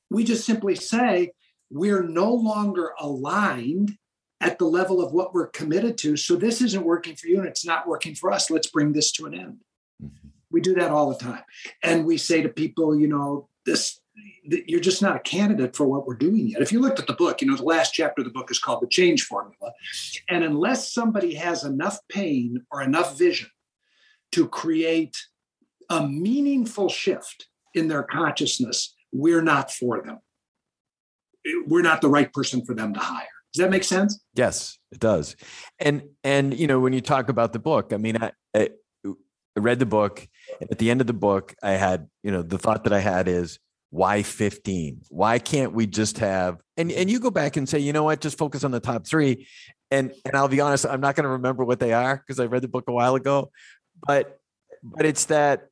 [0.10, 1.32] We just simply say
[1.69, 3.97] we're no longer aligned
[4.41, 6.17] at the level of what we're committed to.
[6.17, 8.49] So this isn't working for you and it's not working for us.
[8.49, 9.60] Let's bring this to an end.
[10.52, 11.44] We do that all the time.
[11.84, 14.02] And we say to people, you know, this
[14.44, 16.62] you're just not a candidate for what we're doing yet.
[16.62, 18.60] If you looked at the book, you know, the last chapter of the book is
[18.60, 19.72] called The Change Formula.
[20.30, 23.50] And unless somebody has enough pain or enough vision
[24.34, 25.18] to create
[25.90, 30.20] a meaningful shift in their consciousness, we're not for them.
[31.68, 33.28] We're not the right person for them to hire.
[33.54, 34.20] Does that make sense?
[34.34, 35.36] Yes, it does.
[35.80, 38.70] And and you know when you talk about the book, I mean, I, I
[39.58, 40.28] read the book.
[40.69, 43.28] At the end of the book, I had you know the thought that I had
[43.28, 43.60] is
[43.91, 45.02] why 15?
[45.10, 48.21] Why can't we just have and and you go back and say, you know what,
[48.21, 49.47] just focus on the top three.
[49.91, 52.45] And and I'll be honest, I'm not going to remember what they are because I
[52.45, 53.52] read the book a while ago.
[54.08, 54.39] But
[54.82, 55.67] but it's that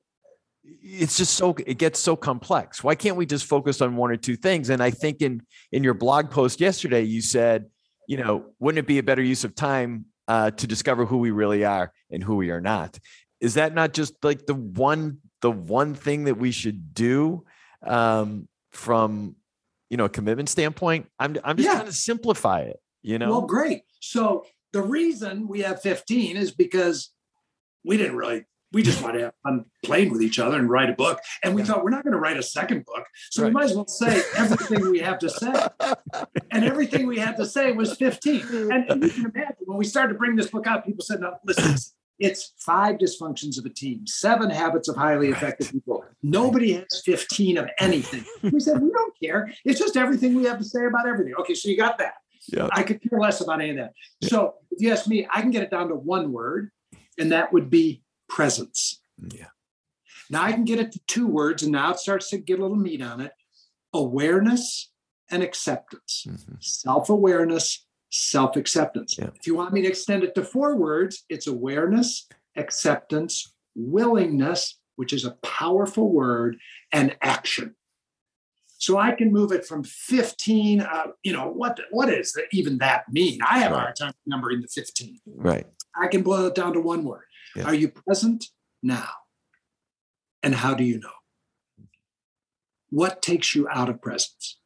[0.63, 2.83] it's just so it gets so complex.
[2.83, 4.69] Why can't we just focus on one or two things?
[4.69, 7.67] And I think in in your blog post yesterday, you said,
[8.07, 11.31] you know, wouldn't it be a better use of time uh, to discover who we
[11.31, 12.99] really are and who we are not?
[13.41, 17.45] Is that not just like the one the one thing that we should do
[17.85, 19.35] um, from
[19.89, 21.07] you know a commitment standpoint?
[21.19, 21.75] I'm I'm just Yeah.
[21.75, 22.77] trying to simplify it.
[23.01, 23.83] You know, Well, great.
[24.01, 27.11] So the reason we have 15 is because
[27.85, 30.89] we didn't really, we just wanted to have fun playing with each other and write
[30.89, 31.19] a book.
[31.41, 31.67] And we Yeah.
[31.69, 33.05] thought we're not going to write a second book.
[33.31, 33.47] So Right.
[33.49, 35.53] we might as well say everything we have to say.
[36.51, 38.41] And everything we had to say was 15.
[38.71, 41.19] And, and you can imagine when we started to bring this book out, people said,
[41.21, 41.75] no, listen,
[42.19, 46.03] It's five dysfunctions of a team, seven habits of highly effective people.
[46.21, 48.25] Nobody has 15 of anything.
[48.51, 49.51] We said, we don't care.
[49.63, 51.33] It's just everything we have to say about everything.
[51.39, 52.15] Okay, so you got that.
[52.51, 52.67] Yeah.
[52.71, 53.93] I could care less about any of that.
[54.23, 56.71] So if you ask me, I can get it down to one word,
[57.17, 59.01] and that would be presence.
[59.33, 59.47] Yeah.
[60.29, 62.61] Now I can get it to two words, and now it starts to get a
[62.61, 63.31] little meat on it
[63.93, 64.91] awareness
[65.31, 66.25] and acceptance.
[66.27, 66.63] Mhm.
[66.63, 69.17] Self awareness, self acceptance.
[69.17, 69.29] Yeah.
[69.35, 75.13] If you want me to extend it to four words, it's awareness, acceptance, willingness, which
[75.13, 76.57] is a powerful word,
[76.91, 77.75] and action.
[78.79, 80.81] So I can move it from 15.
[80.81, 83.39] Uh, you know, what, what does that, even that mean?
[83.45, 85.19] I have a hard time remembering the 15.
[85.27, 85.67] Right.
[86.01, 87.25] I can boil it down to one word.
[87.55, 87.65] Yeah.
[87.65, 88.45] Are you present
[88.81, 89.09] now?
[90.41, 91.09] And how do you know?
[92.89, 94.59] What takes you out of presence?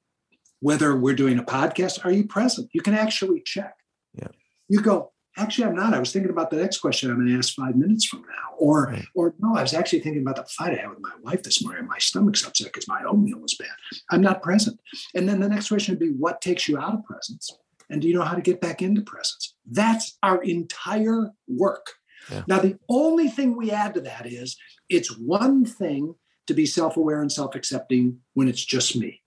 [0.63, 2.69] Whether we're doing a podcast, are you present?
[2.73, 3.76] You can actually check.
[4.13, 4.30] Yeah.
[4.69, 5.93] You go, actually, I'm not.
[5.93, 8.56] I was thinking about the next question I'm going to ask five minutes from now.
[8.58, 9.06] Or, Right.
[9.13, 11.62] or no, I was actually thinking about the fight I had with my wife this
[11.62, 11.86] morning.
[11.86, 13.67] My stomach's upset because my oatmeal was bad.
[14.10, 14.80] I'm not present.
[15.13, 17.52] And then the next question would be, what takes you out of presence?
[17.89, 19.56] And do you know how to get back into presence?
[19.69, 21.88] That's our entire work.
[22.32, 22.43] Yeah.
[22.47, 24.56] Now, the only thing we add to that is
[24.88, 26.15] it's one thing
[26.47, 29.19] to be self aware and self accepting when it's just me.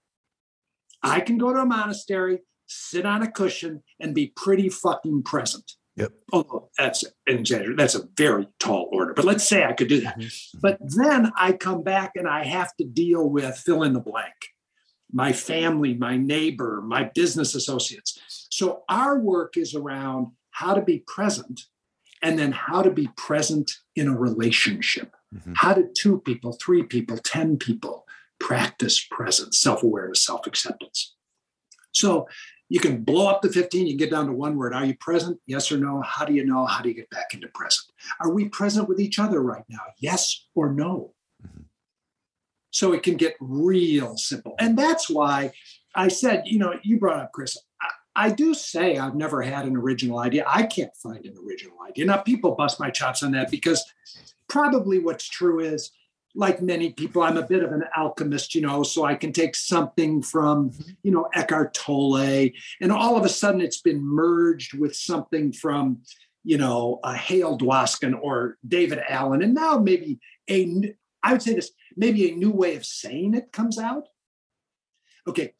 [1.06, 5.72] I can go to a monastery, sit on a cushion, and be pretty fucking present.
[5.96, 6.12] Yep.
[6.32, 10.02] Although that's an exaggeration, that's a very tall order, but let's say I could do
[10.02, 10.22] that.
[10.60, 14.34] But then I come back and I have to deal with fill in the blank
[15.12, 18.18] my family, my neighbor, my business associates.
[18.50, 21.62] So our work is around how to be present
[22.22, 25.14] and then how to be present in a relationship.
[25.34, 25.54] Mhm.
[25.56, 28.05] How do two people, three people, 10 people
[28.38, 31.14] practice presence, self awareness, self acceptance?
[31.92, 32.28] So
[32.68, 34.74] you can blow up the 15, you can get down to one word.
[34.74, 35.38] Are you present?
[35.46, 36.02] Yes or no?
[36.02, 36.66] How do you know?
[36.66, 37.86] How do you get back into present?
[38.20, 39.80] Are we present with each other right now?
[39.98, 41.14] Yes or no?
[41.46, 41.62] Mm-hmm.
[42.70, 44.54] So it can get real simple.
[44.58, 45.52] And that's why
[45.94, 47.56] I said, you know, you brought up Chris.
[47.80, 50.44] I, I do say I've never had an original idea.
[50.46, 52.04] I can't find an original idea.
[52.04, 53.82] Now, people bust my chops on that because
[54.48, 55.90] probably what's true is,
[56.36, 59.56] like many people, I'm a bit of an alchemist, you know, so I can take
[59.56, 60.72] something from,
[61.02, 66.02] you know, Eckhart Tolle, and all of a sudden it's been merged with something from,
[66.44, 69.42] you know, uh, Hale Dwoskin or David Allen.
[69.42, 73.50] And now maybe a, I would say this, maybe a new way of saying it
[73.50, 74.06] comes out.
[75.26, 75.54] Okay.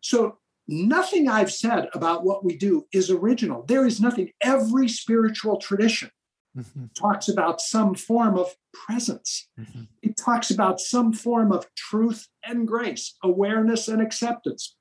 [0.00, 3.62] So nothing I've said about what we do is original.
[3.62, 4.32] There is nothing.
[4.40, 6.10] Every spiritual tradition
[6.58, 6.92] Mhm.
[6.94, 9.48] talks about some form of presence.
[9.58, 9.88] Mhm.
[10.02, 14.76] It talks about some form of truth and grace, awareness and acceptance.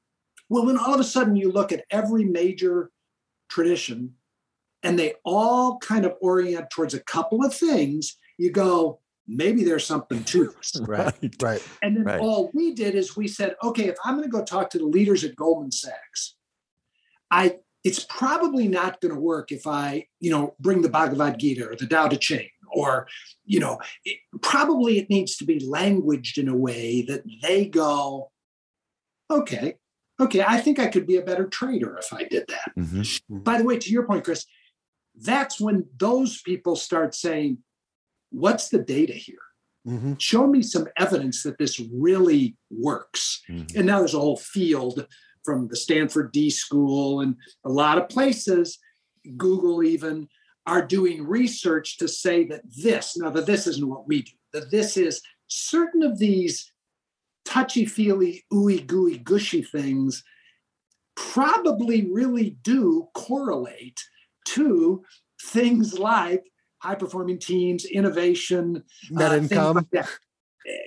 [0.50, 2.92] Well, when all of a sudden you look at every major
[3.50, 4.16] tradition
[4.84, 9.86] and they all kind of orient towards a couple of things, you go, maybe there's
[9.86, 10.72] something to this.
[10.82, 11.14] Right.
[11.42, 11.62] Right.
[11.82, 12.22] And then Right.
[12.22, 14.86] all we did is we said, okay, if I'm going to go talk to the
[14.86, 16.36] leaders at Goldman Sachs,
[17.30, 21.70] I it's probably not going to work if I, you know, bring the Bhagavad Gita
[21.70, 23.08] or the Tao Te Ching, or,
[23.46, 28.30] you know, it, probably it needs to be languaged in a way that they go,
[29.32, 29.78] okay,
[30.20, 32.74] okay, I think I could be a better trader if I did that.
[32.78, 33.22] Mhm.
[33.30, 34.46] By the way, to your point, Chris,
[35.16, 37.60] that's when those people start saying,
[38.32, 39.46] what's the data here?
[39.86, 43.42] hmm show me some evidence that this really works.
[43.48, 43.74] Mhm.
[43.78, 45.08] And now there's a whole field
[45.48, 48.78] from the Stanford D School and a lot of places,
[49.38, 50.28] Google even,
[50.66, 54.72] are doing research to say that this, now that this isn't what we do, that
[54.72, 56.70] this is certain of these
[57.46, 60.22] touchy feely, ooey gooey, gushy things
[61.16, 64.02] probably really do correlate
[64.48, 65.02] to
[65.42, 66.44] things like
[66.80, 69.88] high performing teams, innovation, Net uh, income.
[69.94, 70.06] like.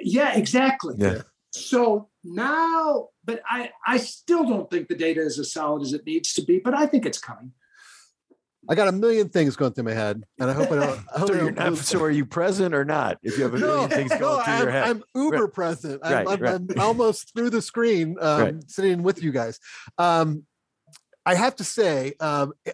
[0.03, 0.97] Yeah, exactly.
[0.99, 1.23] Yeah.
[1.53, 6.05] So now, but I, I still don't think the data is as solid as it
[6.05, 7.53] needs to be, but I think it's coming.
[8.69, 11.01] I got a million things going through my head, and I hope I don't.
[11.15, 11.79] I hope So I you're don't not.
[11.79, 13.19] So are you present or not?
[13.23, 16.01] If you have a million things going no, through I'm, your head, I'm uber present.
[16.05, 16.55] I'm, Right, I'm, right.
[16.55, 18.55] I'm almost through the screen, um, Right.
[18.67, 19.61] sitting with you guys.
[19.97, 20.45] Um,
[21.25, 22.73] I have to say, um, eh,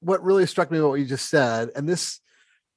[0.00, 2.20] what really struck me about what you just said, and this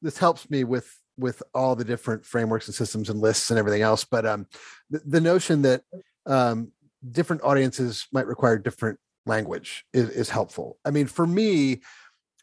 [0.01, 3.81] this helps me with with all the different frameworks and systems and lists and everything
[3.81, 4.03] else.
[4.03, 4.45] But um,
[4.89, 5.81] the, the notion that
[6.25, 6.71] um,
[7.11, 10.77] different audiences might require different language is, is helpful.
[10.85, 11.81] I mean, for me,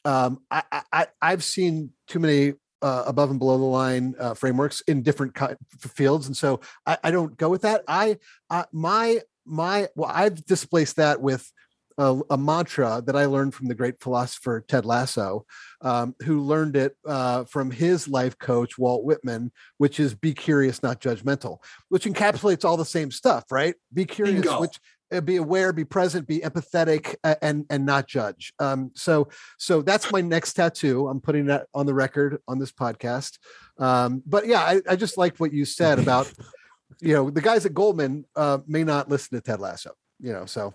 [0.04, 4.80] um, I, I I've seen too many uh, above and below the line uh, frameworks
[4.82, 7.82] in different f- fields, and so I, I don't go with that.
[7.88, 11.50] I uh, my my well, I've displaced that with
[11.98, 15.46] a, a, mantra that I learned from the great philosopher Ted Lasso,
[15.80, 20.82] um, who learned it uh, from his life coach Walt Whitman, which is "Be curious,
[20.82, 23.74] not judgmental," which encapsulates all the same stuff, right?
[23.92, 24.60] Be curious, Bingo.
[24.60, 24.78] which
[25.12, 28.52] uh, be aware, be present, be empathetic, and and not judge.
[28.58, 29.28] Um, so
[29.58, 31.08] so that's my next tattoo.
[31.08, 33.38] I'm putting that on the record on this podcast.
[33.78, 36.32] Um, but yeah, I, I just liked what you said about
[37.00, 39.92] you know the guys at Goldman uh, may not listen to Ted Lasso.
[40.20, 40.74] You know, so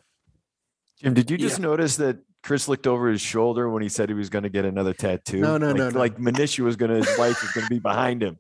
[1.02, 1.66] Jim, did you just yeah.
[1.66, 4.66] notice that Chris looked over his shoulder when he said he was going to get
[4.66, 5.40] another tattoo?
[5.40, 6.00] No, no, like, no, no.
[6.00, 8.38] Like Manisha was going to, his wife was going to be behind him.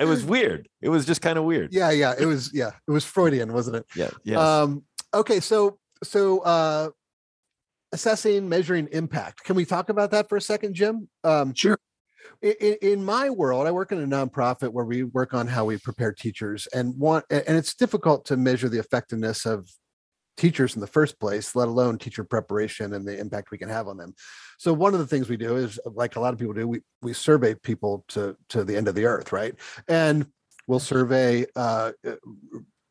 [0.00, 0.68] It was weird.
[0.82, 1.72] It was just kind of weird.
[1.72, 2.14] Yeah, yeah.
[2.18, 2.72] It was, yeah.
[2.86, 3.86] It was Freudian, wasn't it?
[3.94, 4.10] Yeah.
[4.24, 4.38] Yeah.
[4.38, 4.84] Um,
[5.14, 5.38] okay.
[5.38, 6.90] So, so, uh,
[7.92, 9.44] assessing, measuring impact.
[9.44, 11.08] Can we talk about that for a second, Jim?
[11.22, 11.78] Um, sure.
[12.42, 15.78] In, in, my world, I work in a nonprofit where we work on how we
[15.78, 19.66] prepare teachers, and want and it's difficult to measure the effectiveness of
[20.36, 23.88] teachers in the first place, let alone teacher preparation and the impact we can have
[23.88, 24.14] on them.
[24.58, 26.80] So one of the things we do is like a lot of people do, we
[27.02, 29.54] we survey people to to the end of the earth, right?
[29.88, 30.26] And
[30.66, 32.12] we'll survey uh, uh,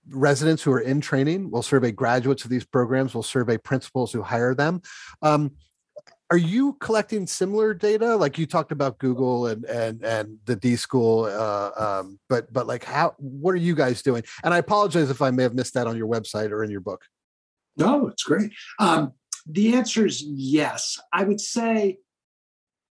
[0.09, 1.51] residents who are in training.
[1.51, 3.13] We'll survey graduates of these programs.
[3.13, 4.81] We'll survey principals who hire them.
[5.21, 5.51] Um,
[6.29, 10.75] are you collecting similar data like you talked about google and and and the d
[10.75, 15.11] school uh, um, but but like how what are you guys doing and i apologize
[15.11, 17.05] if i may have missed that on your website or in your book
[17.77, 18.51] no, it's great.
[18.79, 19.13] Um,
[19.45, 20.99] the answer is yes.
[21.11, 21.99] I would say,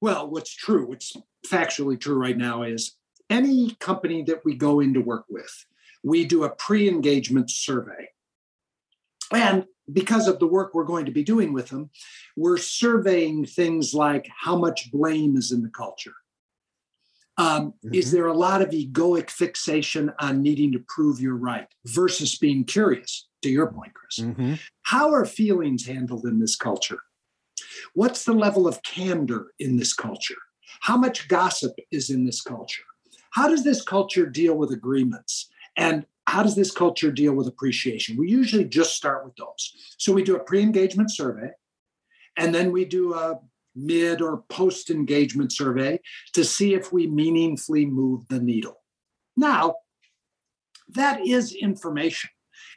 [0.01, 1.17] well, what's true, what's
[1.47, 2.97] factually true right now is
[3.31, 5.67] any company that we go into work with,
[6.03, 8.09] we do a pre engagement survey.
[9.33, 11.91] And because of the work we're going to be doing with them,
[12.37, 16.15] we're surveying things like how much blame is in the culture.
[17.39, 17.95] Um, mm-hmm.
[17.95, 22.65] Is there a lot of egoic fixation on needing to prove you're right versus being
[22.65, 23.27] curious?
[23.43, 24.55] To your point, Chris, mm-hmm.
[24.83, 26.99] how are feelings handled in this culture?
[27.95, 30.35] What's the level of candor in this culture?
[30.81, 32.83] How much gossip is in this culture?
[33.31, 35.49] How does this culture deal with agreements?
[35.77, 38.17] And how does this culture deal with appreciation?
[38.17, 39.73] We usually just start with those.
[39.99, 41.51] So we do a pre engagement survey,
[42.37, 43.39] and then we do a
[43.79, 46.01] mid or post engagement survey
[46.33, 48.83] to see if we meaningfully move the needle.
[49.37, 49.77] Now,
[50.91, 52.31] that is information,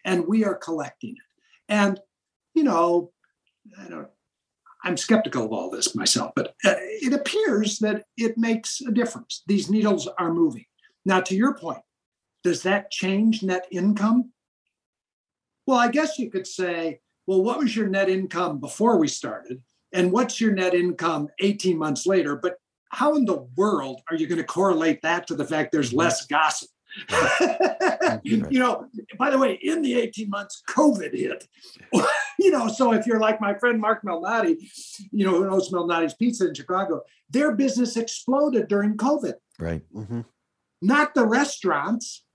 [0.06, 1.74] and we are collecting it.
[1.74, 2.00] And,
[2.54, 3.12] you know,
[3.80, 4.08] I don't,
[4.84, 9.44] I'm skeptical of all this myself, but uh, it appears that it makes a difference.
[9.48, 10.66] These needles are moving.
[11.06, 11.82] Now, to your point,
[12.44, 14.32] does that change net income?
[15.68, 19.62] Well, I guess you could say, well, what was your net income before we started?
[19.94, 22.36] And what's your net income 18 months later?
[22.36, 22.56] But
[22.90, 26.26] how in the world are you going to correlate that to the fact there's less
[26.26, 26.70] gossip?
[28.24, 28.86] You know
[29.18, 31.48] by the way in the 18 months covid hit.
[32.40, 34.58] You know so if you're like my friend Marc Malnati
[35.12, 39.36] you know who knows Malnati's pizza in chicago their business exploded during covid.
[39.58, 39.84] Right.
[39.96, 40.22] Mm-hmm.
[40.82, 42.26] not the restaurants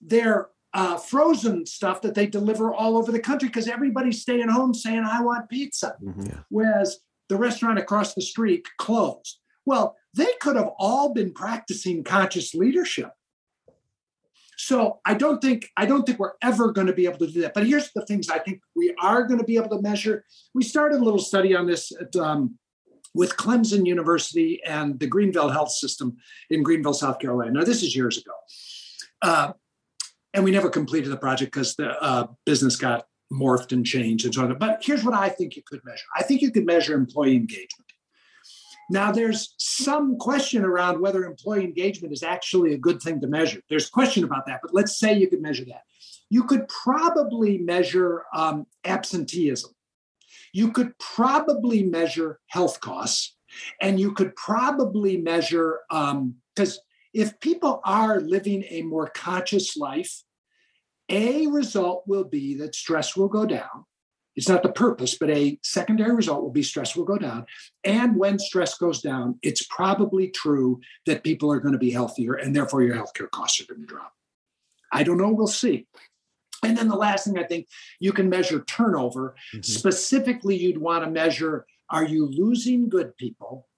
[0.00, 4.72] their uh, frozen stuff that they deliver all over the country because everybody's staying home
[4.72, 5.96] saying, I want pizza.
[6.02, 6.26] Mm-hmm.
[6.26, 6.38] Yeah.
[6.48, 6.98] Whereas
[7.28, 9.38] the restaurant across the street closed.
[9.66, 13.12] Well, they could have all been practicing conscious leadership.
[14.56, 17.40] So I don't think I don't think we're ever going to be able to do
[17.40, 17.54] that.
[17.54, 20.24] But here's the things I think we are going to be able to measure.
[20.54, 22.58] We started a little study on this at, um,
[23.14, 26.18] with Clemson University and the Greenville Health System
[26.50, 27.52] in Greenville, South Carolina.
[27.52, 28.32] Now this is years ago.
[29.22, 29.52] Uh,
[30.34, 34.34] and we never completed the project because the uh, business got morphed and changed and
[34.34, 34.58] so on.
[34.58, 36.06] But here's what I think you could measure.
[36.16, 37.90] I think you could measure employee engagement.
[38.90, 43.60] Now, there's some question around whether employee engagement is actually a good thing to measure.
[43.68, 45.82] There's a question about that, but let's say you could measure that.
[46.28, 49.70] You could probably measure um, absenteeism.
[50.52, 53.36] You could probably measure health costs,
[53.80, 60.22] and you could probably measure because um, if people are living a more conscious life,
[61.08, 63.84] a result will be that stress will go down.
[64.36, 67.46] It's not the purpose, but a secondary result will be stress will go down.
[67.82, 72.34] And when stress goes down, it's probably true that people are going to be healthier
[72.34, 74.12] and therefore your healthcare costs are going to drop.
[74.92, 75.30] I don't know.
[75.30, 75.86] We'll see.
[76.62, 77.66] And then the last thing I think
[77.98, 79.34] you can measure turnover.
[79.54, 79.62] Mm-hmm.
[79.62, 83.68] Specifically, you'd want to measure are you losing good people?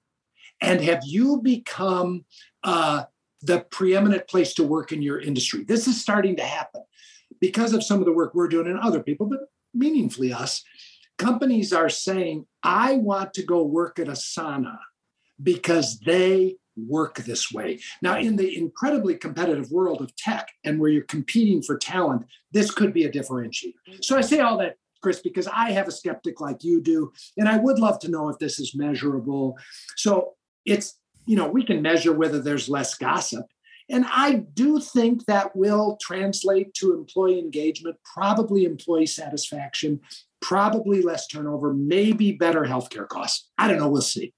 [0.61, 2.25] And have you become
[2.63, 3.05] uh,
[3.43, 5.65] the preeminent place to work in your industry.
[5.65, 6.83] This is starting to happen
[7.41, 9.41] because of some of the work we're doing and other people, but
[9.75, 10.63] meaningfully us.
[11.19, 14.79] Companies are saying, I want to go work at Asana
[15.43, 17.81] because they work this way.
[18.01, 22.71] Now, in the incredibly competitive world of tech and where you're competing for talent, this
[22.71, 23.75] could be a differentiator.
[23.89, 24.03] Mm-hmm.
[24.03, 27.49] So I say all that Chris, because I have a skeptic like you do, and
[27.49, 29.59] I would love to know if this is measurable.
[29.97, 30.35] So
[30.65, 33.47] it's, you know, we can measure whether there's less gossip.
[33.89, 40.01] And I do think that will translate to employee engagement, probably employee satisfaction,
[40.41, 43.51] probably less turnover, maybe better healthcare costs.
[43.59, 43.89] I don't know.
[43.89, 44.33] We'll see.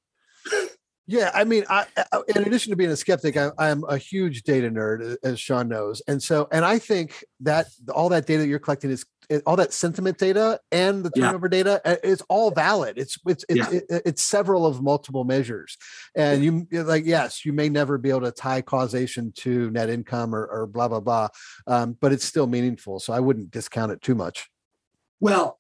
[1.06, 1.84] Yeah, I mean, I,
[2.28, 6.00] in addition to being a skeptic, I, I'm a huge data nerd, as Sean knows,
[6.08, 9.04] and so, and I think that all that data you're collecting is
[9.46, 11.62] all that sentiment data and the turnover yeah.
[11.62, 12.98] data it's all valid.
[12.98, 13.80] It's it's it's, yeah.
[13.88, 15.76] it, it's several of multiple measures.
[16.14, 20.34] And you like yes you may never be able to tie causation to net income
[20.34, 21.28] or, or blah blah blah
[21.66, 24.48] um, but it's still meaningful so i wouldn't discount it too much.
[25.20, 25.58] Well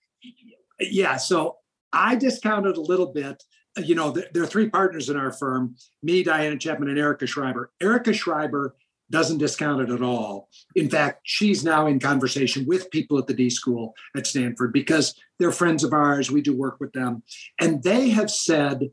[0.80, 1.58] yeah so
[1.92, 3.42] i discounted a little bit
[3.76, 7.70] you know, there are three partners in our firm me, Diana Chapman, and Erica Schreiber.
[7.80, 8.76] Erica Schreiber
[9.10, 10.48] doesn't discount it at all.
[10.74, 15.14] In fact, she's now in conversation with people at the D School at Stanford because
[15.38, 16.30] they're friends of ours.
[16.30, 17.22] We do work with them.
[17.60, 18.90] And they have said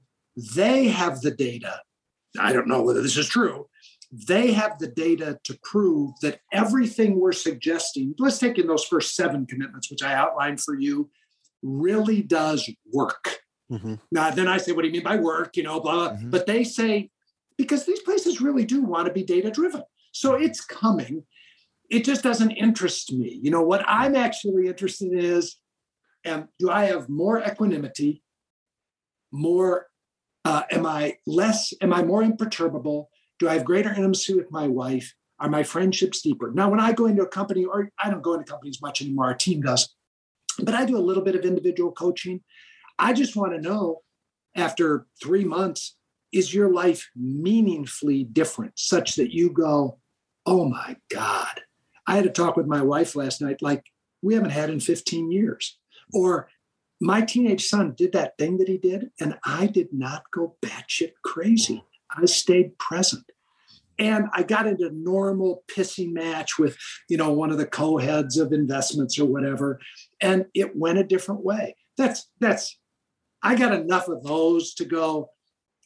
[0.56, 1.82] they have the data.
[2.40, 3.68] I don't know whether this is true.
[4.12, 9.16] They have the data to prove that everything we're suggesting, let's take in those first
[9.16, 11.10] seven commitments, which I outlined for you,
[11.62, 13.40] really does work.
[13.72, 13.95] Mm-hmm.
[14.11, 15.55] Now, then I say, what do you mean by work?
[15.55, 16.09] You know, blah, blah.
[16.09, 16.30] Mm-hmm.
[16.30, 17.09] But they say,
[17.57, 19.84] because these places really do want to be data driven.
[20.11, 21.24] So it's coming.
[21.89, 23.39] It just doesn't interest me.
[23.41, 25.57] You know, what I'm actually interested in is
[26.26, 28.24] um, do I have more equanimity?
[29.32, 29.88] More,
[30.43, 33.09] uh, am I less, am I more imperturbable?
[33.39, 35.13] Do I have greater intimacy with my wife?
[35.39, 36.51] Are my friendships deeper?
[36.53, 39.26] Now, when I go into a company, or I don't go into companies much anymore,
[39.26, 39.95] our team does,
[40.61, 42.41] but I do a little bit of individual coaching.
[43.02, 44.04] I just want to know
[44.56, 45.97] after three months,
[46.32, 49.99] is your life meaningfully different such that you go,
[50.45, 51.62] oh my God.
[52.08, 53.84] I had a talk with my wife last night, like
[54.22, 55.78] we haven't had in 15 years.
[56.14, 56.47] Or
[57.02, 61.14] my teenage son did that thing that he did, and I did not go batshit
[61.24, 61.84] crazy.
[62.16, 63.26] I stayed present.
[63.99, 66.78] And I got into a normal pissy match with,
[67.08, 69.80] you know, one of the co-heads of investments or whatever.
[70.22, 71.76] And it went a different way.
[71.97, 72.80] That's that's
[73.44, 75.30] I got enough of those to go,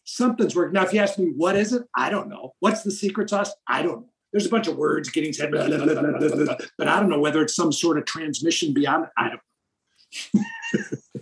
[0.04, 0.74] something's working.
[0.74, 1.84] Now, if you ask me, what is it?
[1.96, 2.54] I don't know.
[2.60, 3.54] What's the secret sauce?
[3.68, 4.10] I don't know.
[4.32, 7.42] There's a bunch of words getting said, blah, blah, blah, but I don't know whether
[7.42, 9.08] it's some sort of transmission beyond.
[9.18, 9.40] I don't
[10.34, 11.22] know.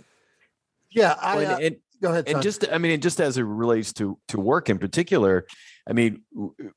[0.90, 1.14] yeah.
[1.20, 2.28] I, uh, and, go ahead.
[2.28, 5.46] And just, I mean, just as it relates to, to work in particular,
[5.88, 6.22] I mean,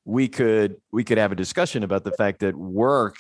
[0.06, 3.16] we could, we could have a discussion about the fact that work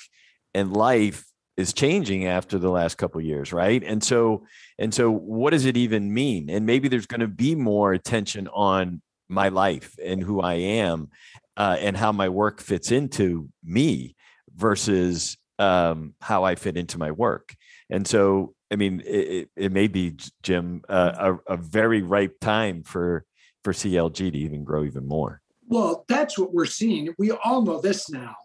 [0.53, 1.25] and life
[1.57, 3.83] is changing after the last couple years right?
[3.83, 4.45] And so
[4.77, 6.49] and so what does it even mean?
[6.49, 11.09] And maybe there's going to be more attention on my life and who i am
[11.57, 14.15] uh, and how my work fits into me
[14.55, 17.55] versus um, how i fit into my work.
[17.89, 22.83] And so i mean it, it may be jim uh, a, a very ripe time
[22.83, 23.25] for
[23.63, 25.41] for clg to even grow even more.
[25.67, 27.13] Well that's what we're seeing.
[27.17, 28.35] We all know this now.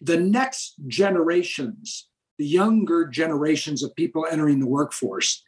[0.00, 2.08] The next generations
[2.38, 5.42] the younger generations of people entering the workforce,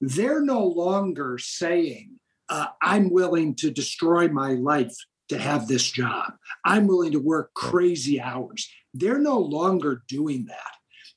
[0.00, 2.18] they're no longer saying,
[2.48, 4.94] uh, I'm willing to destroy my life
[5.28, 6.32] to have this job.
[6.64, 8.68] I'm willing to work crazy hours.
[8.92, 10.72] They're no longer doing that.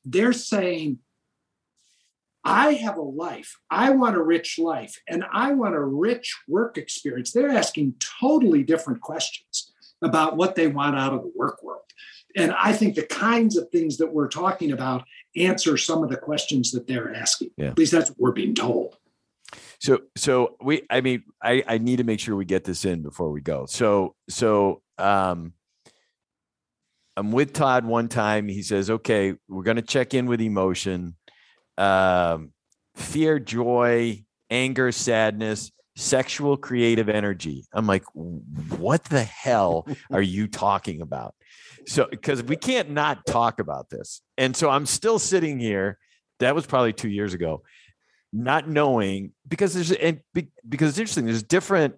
[0.05, 0.99] They're saying,
[2.43, 3.57] I have a life.
[3.71, 7.31] I want a rich life and I want a rich work experience.
[7.31, 9.71] They're asking totally different questions
[10.03, 11.82] about what they want out of the work world.
[12.35, 15.03] And I think the kinds of things that we're talking about
[15.35, 17.51] answer some of the questions that they're asking.
[17.57, 17.67] Yeah.
[17.67, 18.97] At least that's what we're being told.
[19.79, 23.03] So, so we, I mean, I, I need to make sure we get this in
[23.03, 23.65] before we go.
[23.65, 25.53] So, so, um,
[27.15, 28.47] I'm with Todd one time.
[28.47, 31.15] He says, okay, we're going to check in with emotion,
[31.77, 32.53] um,
[32.95, 37.65] fear, joy, anger, sadness, sexual creative energy.
[37.71, 41.35] I'm like, what the hell are you talking about?
[41.87, 44.21] So, because we can't not talk about this.
[44.37, 45.97] And so I'm still sitting here.
[46.39, 47.63] That was probably two years ago,
[48.31, 50.21] not knowing because there's, and
[50.67, 51.95] because it's interesting, there's different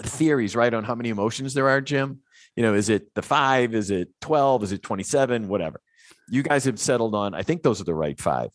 [0.00, 2.20] theories, right, on how many emotions there are, Jim.
[2.56, 3.74] You know, is it the five?
[3.74, 4.64] Is it 12?
[4.64, 5.48] Is it 27?
[5.48, 5.80] Whatever.
[6.28, 8.50] You guys have settled on, I think those are the right five.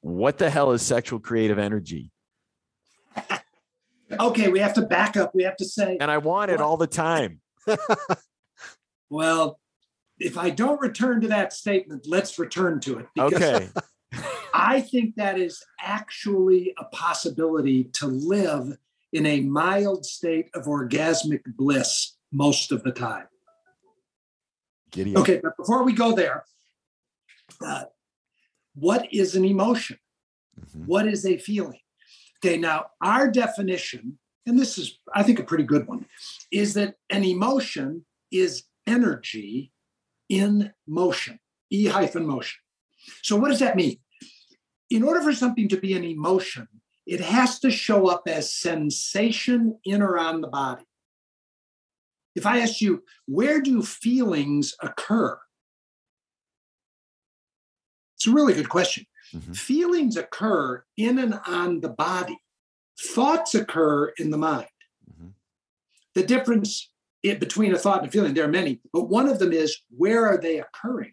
[0.00, 2.10] What the hell is sexual creative energy?
[4.20, 5.34] okay, we have to back up.
[5.34, 7.40] We have to say, and I want it all the time.
[9.10, 9.60] Well,
[10.18, 13.06] if I don't return to that statement, let's return to it.
[13.18, 13.68] Okay.
[14.54, 18.76] I think that is actually a possibility to live
[19.12, 23.26] in a mild state of orgasmic bliss most of the time.
[24.90, 26.44] Giddy okay, but before we go there,
[27.64, 27.84] uh,
[28.74, 29.98] what is an emotion?
[30.58, 30.86] Mm-hmm.
[30.86, 31.80] What is a feeling?
[32.38, 36.06] Okay, now our definition, and this is, I think, a pretty good one,
[36.52, 39.72] is that an emotion is energy
[40.28, 41.38] in motion,
[41.70, 42.58] E hyphen motion.
[43.22, 43.98] So, what does that mean?
[44.90, 46.68] In order for something to be an emotion,
[47.06, 50.84] it has to show up as sensation in or on the body.
[52.34, 55.38] If I ask you, where do feelings occur?
[58.16, 59.06] It's a really good question.
[59.34, 59.52] Mm-hmm.
[59.52, 62.38] Feelings occur in and on the body,
[62.98, 64.68] thoughts occur in the mind.
[65.10, 65.28] Mm-hmm.
[66.14, 66.90] The difference
[67.34, 70.26] between a thought and a feeling, there are many, but one of them is where
[70.26, 71.12] are they occurring?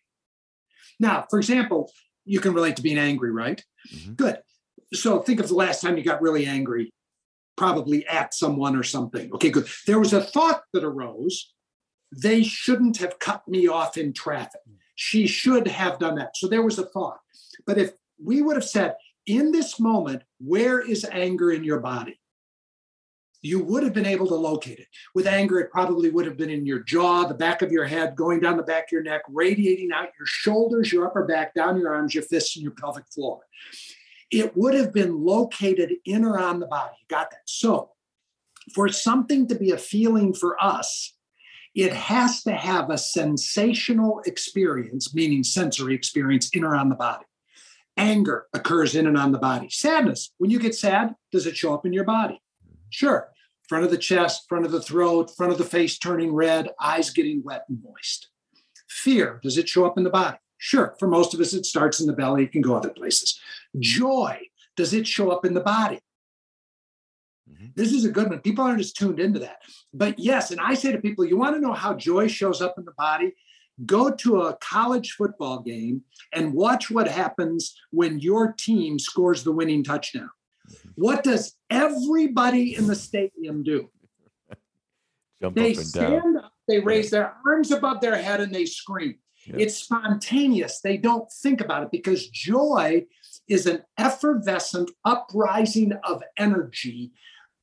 [1.00, 1.92] Now, for example,
[2.26, 3.64] you can relate to being angry, right?
[3.94, 4.14] Mm-hmm.
[4.14, 4.38] Good.
[4.94, 6.94] So think of the last time you got really angry,
[7.58, 9.34] probably at someone or something.
[9.34, 9.68] Okay, good.
[9.88, 11.54] There was a thought that arose.
[12.16, 14.62] They shouldn't have cut me off in traffic.
[14.96, 16.38] She should have done that.
[16.38, 17.20] So there was a thought.
[17.66, 17.94] But if
[18.24, 18.96] we would have said,
[19.26, 22.20] in this moment, where is anger in your body?
[23.44, 24.88] You would have been able to locate it.
[25.14, 28.16] With anger, it probably would have been in your jaw, the back of your head,
[28.16, 31.78] going down the back of your neck, radiating out your shoulders, your upper back, down
[31.78, 33.42] your arms, your fists, and your pelvic floor.
[34.32, 36.96] It would have been located in or on the body.
[37.02, 37.42] You got that?
[37.46, 37.92] So,
[38.74, 41.14] for something to be a feeling for us,
[41.76, 47.26] it has to have a sensational experience, meaning sensory experience in or on the body.
[47.98, 49.70] Anger occurs in and on the body.
[49.70, 52.42] Sadness, when you get sad, does it show up in your body?
[52.90, 53.33] Sure
[53.74, 57.10] front of the chest, front of the throat, front of the face turning red, eyes
[57.10, 58.30] getting wet and moist.
[58.88, 60.38] Fear, does it show up in the body?
[60.60, 60.96] Sure.
[61.00, 63.42] For most of us, it starts in the belly, it can go other places.
[63.80, 64.38] Joy,
[64.78, 66.00] does it show up in the body?
[67.52, 67.70] Mm-hmm.
[67.76, 68.42] This is a good one.
[68.42, 69.64] People aren't as tuned into that.
[69.92, 72.76] But yes, and I say to people, you want to know how joy shows up
[72.78, 73.34] in the body?
[73.88, 79.52] Go to a college football game and watch what happens when your team scores the
[79.52, 80.30] winning touchdown.
[80.96, 83.90] What does everybody in the stadium do?
[85.42, 89.16] Jump they stand up, they raise their arms above their head, and they scream.
[89.46, 90.80] It's spontaneous.
[90.82, 93.06] They don't think about it because joy
[93.48, 97.12] is an effervescent uprising of energy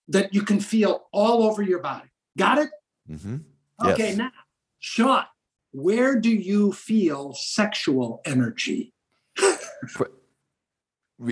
[0.08, 2.08] that you can feel all over your body.
[2.36, 2.70] Got it?
[3.10, 3.36] Mm-hmm.
[3.86, 4.16] Okay, yes.
[4.16, 4.30] now,
[4.78, 5.24] Sean,
[5.72, 8.92] where do you feel sexual energy?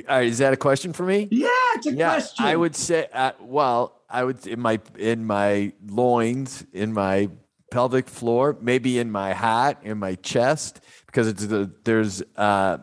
[0.09, 1.29] Uh, is that a question for me?
[1.31, 2.45] Yeah, it's a yeah, question.
[2.45, 7.29] I would say, uh, well, I would in my in my loins, in my
[7.71, 12.79] pelvic floor, maybe in my hat, in my chest, because it's the there's uh,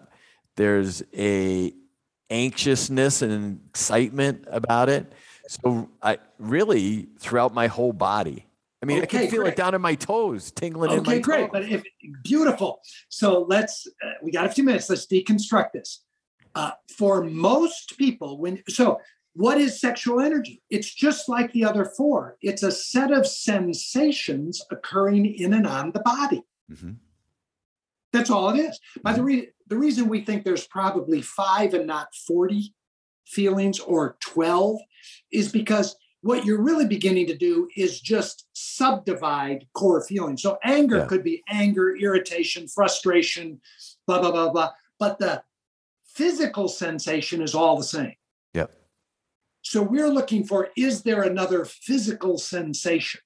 [0.55, 1.73] there's a
[2.29, 5.11] anxiousness and excitement about it.
[5.47, 8.45] So I really throughout my whole body.
[8.81, 9.53] I mean, okay, I can feel great.
[9.53, 11.51] it down in my toes, tingling okay, in my Okay, great.
[11.51, 11.83] But if
[12.23, 12.81] beautiful.
[13.09, 14.89] So let's uh, we got a few minutes.
[14.89, 16.04] Let's deconstruct this.
[16.55, 18.99] Uh, for most people, when so
[19.33, 20.61] what is sexual energy?
[20.69, 22.37] It's just like the other four.
[22.41, 26.41] It's a set of sensations occurring in and on the body.
[26.71, 26.93] Mm-hmm.
[28.13, 28.79] That's all it is.
[29.03, 32.73] By the, re- the reason we think there's probably five and not 40
[33.27, 34.77] feelings or 12
[35.33, 40.41] is because what you're really beginning to do is just subdivide core feelings.
[40.41, 41.05] So anger yeah.
[41.07, 43.59] could be anger, irritation, frustration,
[44.07, 44.71] blah, blah, blah, blah.
[44.97, 45.43] But the
[46.15, 48.15] physical sensation is all the same.
[48.53, 48.71] Yep.
[49.61, 53.21] So we're looking for is there another physical sensation?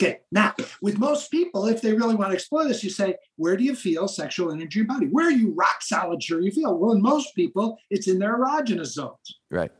[0.00, 3.56] Okay, now with most people, if they really want to explore this, you say, where
[3.56, 5.06] do you feel sexual energy in body?
[5.06, 6.78] Where are you rock solid sure you feel?
[6.78, 9.40] Well, in most people, it's in their erogenous zones.
[9.50, 9.72] Right.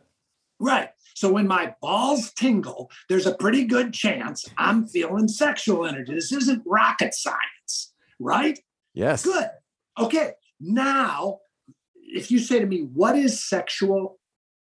[0.59, 0.89] Right.
[1.15, 6.15] So when my balls tingle, there's a pretty good chance I'm feeling sexual energy.
[6.15, 8.59] This isn't rocket science, right?
[8.95, 9.25] Yes.
[9.25, 9.49] Good.
[10.01, 10.33] Okay.
[10.59, 11.39] Now
[12.15, 14.19] if you say to me, what is sexual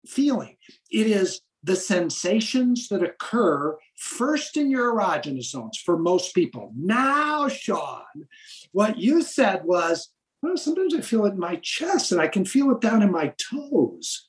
[0.06, 0.56] feeling?
[0.90, 6.72] It is the sensations that occur first in your erogenous zones for most people.
[6.76, 8.26] Now, Sean,
[8.72, 10.10] what you said was,
[10.42, 13.10] well, sometimes I feel it in my chest and I can feel it down in
[13.10, 14.28] my toes.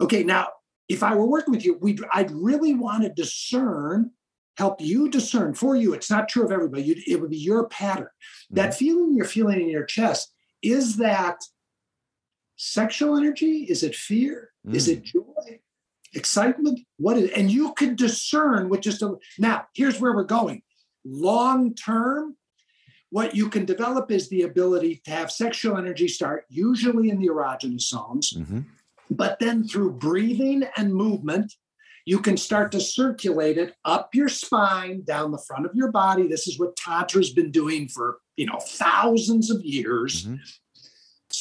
[0.00, 0.48] Okay, now,
[0.88, 4.10] if I were working with you, we'd, I'd really want to discern,
[4.58, 5.94] help you discern for you.
[5.94, 6.82] It's not true of everybody.
[6.82, 8.08] You'd, it would be your pattern.
[8.08, 8.56] Mm-hmm.
[8.56, 11.38] That feeling you're feeling in your chest, is that
[12.62, 13.66] sexual energy?
[13.68, 14.50] Is it fear?
[14.66, 14.74] Mm.
[14.74, 15.58] Is it joy?
[16.14, 16.78] Excitement?
[16.98, 17.36] What is It?
[17.36, 20.62] and you can discern with just a now, here's where we're going.
[21.04, 22.36] Long term,
[23.10, 27.26] what you can develop is the ability to have sexual energy start usually in the
[27.26, 28.60] erogenous zones, mm-hmm.
[29.10, 31.52] but then through breathing and movement,
[32.04, 36.28] you can start to circulate it up your spine, down the front of your body.
[36.28, 40.26] This is what Tantra's been doing for you know thousands of years.
[40.26, 40.36] Mm-hmm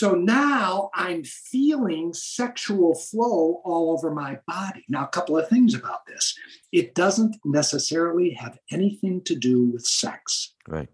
[0.02, 4.84] So now I'm feeling sexual flow all over my body.
[4.90, 6.36] Now, a couple of things about this
[6.72, 10.56] it doesn't necessarily have anything to do with sex.
[10.68, 10.90] Right.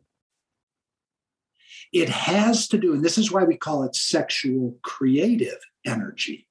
[1.94, 6.46] It has to do, and this is why we call it sexual creative energy.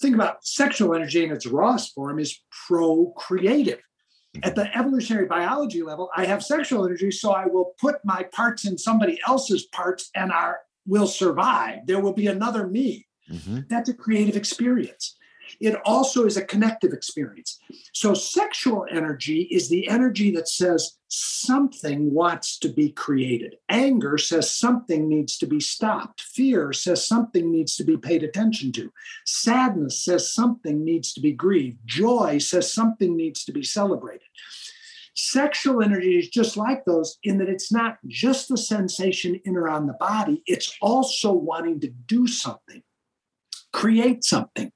[0.00, 2.36] Think about sexual energy in its rawest form is
[2.66, 3.80] procreative.
[4.42, 8.66] At the evolutionary biology level, I have sexual energy, so I will put my parts
[8.66, 11.86] in somebody else's parts and our will survive.
[11.86, 13.06] There will be another me.
[13.30, 13.60] Mm-hmm.
[13.68, 15.16] That's a creative experience.
[15.60, 17.60] It also is a connective experience.
[17.92, 23.56] So, sexual energy is the energy that says something wants to be created.
[23.68, 26.22] Anger says something needs to be stopped.
[26.22, 28.90] Fear says something needs to be paid attention to.
[29.24, 31.78] Sadness says something needs to be grieved.
[31.84, 34.26] Joy says something needs to be celebrated.
[35.14, 39.68] Sexual energy is just like those in that it's not just the sensation in or
[39.68, 42.82] on the body, it's also wanting to do something,
[43.72, 44.72] create something.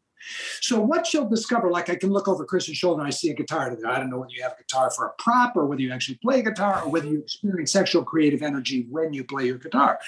[0.61, 3.35] So what you'll discover, like I can look over Chris's shoulder and I see a
[3.35, 3.91] guitar there.
[3.91, 6.19] I don't know whether you have a guitar for a prop or whether you actually
[6.23, 9.99] play guitar or whether you experience sexual creative energy when you play your guitar.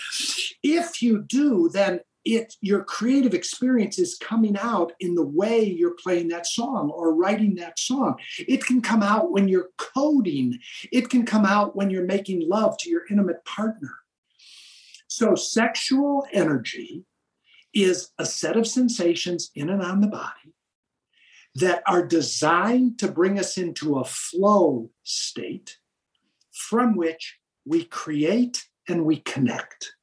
[0.62, 2.00] If you do, then
[2.36, 7.14] it your creative experience is coming out in the way you're playing that song or
[7.14, 8.16] writing that song.
[8.38, 10.58] It can come out when you're coding.
[10.92, 13.94] It can come out when you're making love to your intimate partner.
[15.08, 17.04] So sexual energy
[17.74, 20.54] is a set of sensations in and on the body
[21.56, 25.78] that are designed to bring us into a flow state
[26.52, 29.94] from which we create and we connect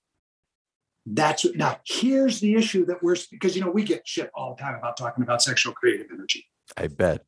[1.13, 4.61] that's now here's the issue that we're because you know we get shit all the
[4.61, 6.45] time about talking about sexual creative energy.
[6.75, 7.23] I bet.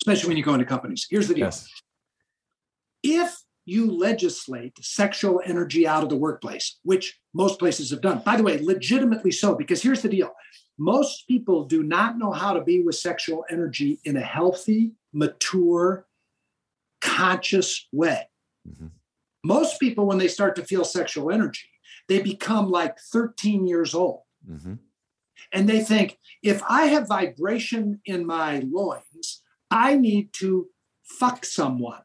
[0.00, 1.06] Especially when you go into companies.
[1.10, 1.46] Here's the deal.
[1.46, 1.68] Yes.
[3.02, 8.36] If you legislate sexual energy out of the workplace, which most places have done, by
[8.36, 10.32] the way, legitimately so, because here's the deal
[10.78, 16.06] most people do not know how to be with sexual energy in a healthy, mature,
[17.00, 18.28] conscious way.
[18.68, 18.88] Mm-hmm.
[19.42, 21.68] Most people, when they start to feel sexual energy,
[22.08, 24.22] they become like 13 years old.
[24.48, 24.74] Mm-hmm.
[25.52, 30.68] And they think if I have vibration in my loins, I need to
[31.04, 32.02] fuck someone.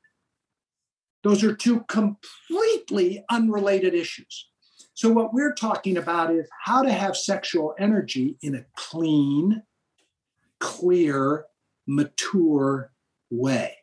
[1.24, 4.48] Those are two completely unrelated issues.
[4.94, 9.64] So, what we're talking about is how to have sexual energy in a clean,
[10.60, 11.46] clear,
[11.88, 12.92] mature
[13.30, 13.78] way.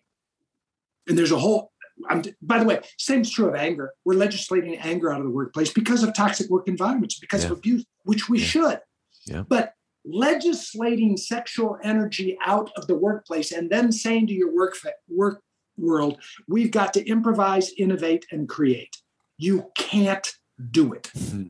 [1.06, 1.72] And there's a whole
[2.08, 3.92] I'm, by the way, same's true of anger.
[4.04, 7.50] We're legislating anger out of the workplace because of toxic work environments, because yeah.
[7.50, 8.46] of abuse, which we yeah.
[8.46, 8.80] should.
[9.26, 9.44] Yeah.
[9.48, 9.74] But
[10.04, 14.76] legislating sexual energy out of the workplace and then saying to your work
[15.08, 15.42] work
[15.76, 16.18] world,
[16.48, 18.96] we've got to improvise, innovate, and create.
[19.36, 20.28] You can't
[20.70, 21.10] do it.
[21.16, 21.46] Mm-hmm.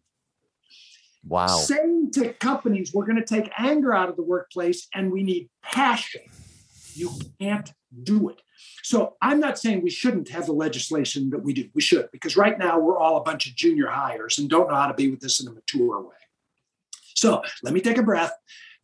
[1.26, 1.46] Wow.
[1.46, 5.48] Saying to companies, we're going to take anger out of the workplace and we need
[5.62, 6.22] passion.
[6.94, 7.72] You can't
[8.02, 8.40] do it.
[8.82, 11.68] So I'm not saying we shouldn't have the legislation that we do.
[11.74, 14.76] We should, because right now we're all a bunch of junior hires and don't know
[14.76, 16.14] how to be with this in a mature way.
[17.14, 18.32] So let me take a breath.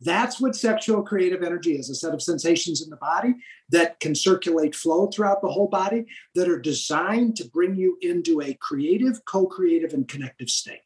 [0.01, 3.35] That's what sexual creative energy is a set of sensations in the body
[3.69, 6.05] that can circulate flow throughout the whole body
[6.35, 10.81] that are designed to bring you into a creative, co creative, and connective state.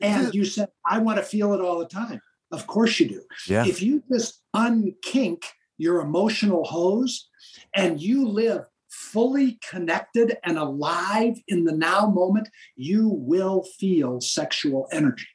[0.00, 2.20] And you said, I want to feel it all the time.
[2.52, 3.22] Of course you do.
[3.46, 3.64] Yeah.
[3.66, 5.44] If you just unkink
[5.80, 7.28] your emotional hose
[7.74, 14.88] and you live fully connected and alive in the now moment, you will feel sexual
[14.92, 15.28] energy.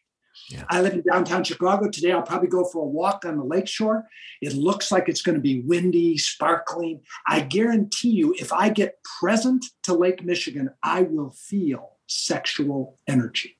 [0.50, 0.66] Yeah.
[0.70, 1.90] I live in downtown Chicago.
[1.90, 4.06] Today, I'll probably go for a walk on the lakeshore.
[4.42, 7.02] It looks like it's going to be windy, sparkling.
[7.28, 13.58] I guarantee you, if I get present to Lake Michigan, I will feel sexual energy.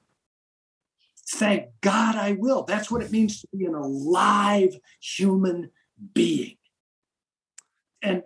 [1.28, 2.64] Thank God I will.
[2.64, 5.72] That's what it means to be an alive human
[6.14, 6.58] being.
[8.06, 8.24] And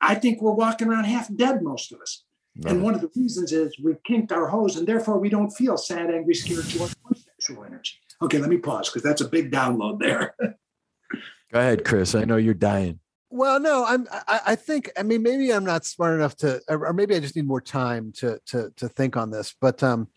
[0.00, 2.24] I think we're walking around half dead, most of us.
[2.54, 2.70] No.
[2.70, 5.78] And one of the reasons is we've kinked our hose and therefore we don't feel
[5.78, 7.94] sad, angry, scared, joy, or sexual energy.
[8.20, 10.34] Okay, let me pause because that's a big download there.
[11.52, 12.14] Go ahead, Chris.
[12.14, 13.00] I know you're dying.
[13.30, 14.06] Well, no, I'm.
[14.10, 14.90] I, I, think.
[14.98, 18.12] I mean, maybe I'm not smart enough to, or maybe I just need more time
[18.16, 19.54] to to to think on this.
[19.58, 20.08] But um,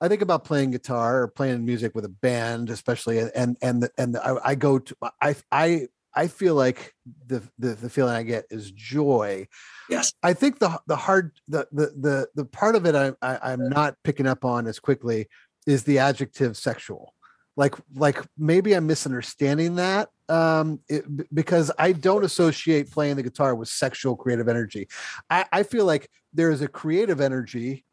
[0.00, 4.16] I think about playing guitar or playing music with a band, especially, and and and
[4.16, 6.94] I, I go to I I I feel like
[7.26, 9.46] the, the, the feeling I get is joy.
[9.88, 10.12] Yes.
[10.22, 13.68] I think the the hard the the the the part of it I, I I'm
[13.68, 15.28] not picking up on as quickly
[15.66, 17.14] is the adjective sexual.
[17.56, 21.04] Like like maybe I'm misunderstanding that um it,
[21.34, 24.88] because I don't associate playing the guitar with sexual creative energy.
[25.28, 27.84] I, I feel like there is a creative energy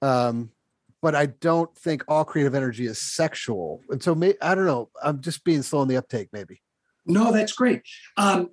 [0.00, 0.50] um
[1.02, 3.80] but I don't think all creative energy is sexual.
[3.90, 4.88] And so, may, I don't know.
[5.02, 6.62] I'm just being slow in the uptake, maybe.
[7.06, 7.82] No, that's great.
[8.16, 8.50] Um,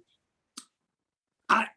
[1.47, 1.67] I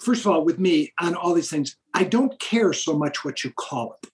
[0.00, 3.44] first of all, with me on all these things, I don't care so much what
[3.44, 4.10] you call it.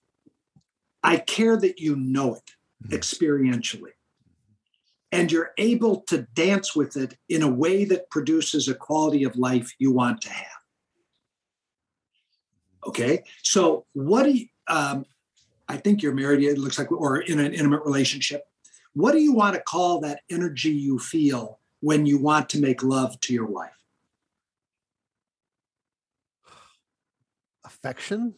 [1.03, 2.51] I care that you know it
[2.83, 2.95] mm-hmm.
[2.95, 3.91] experientially.
[5.11, 9.37] And you're able to dance with it in a way that produces a quality of
[9.37, 10.47] life you want to have.
[12.87, 13.23] Okay.
[13.41, 15.05] So, what do you, um,
[15.67, 18.43] I think you're married, it looks like, or in an intimate relationship.
[18.95, 22.81] What do you want to call that energy you feel when you want to make
[22.81, 23.71] love to your wife?
[27.65, 28.35] Affection.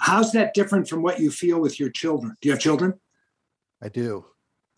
[0.00, 2.36] How's that different from what you feel with your children?
[2.40, 2.94] Do you have children?
[3.80, 4.24] I do.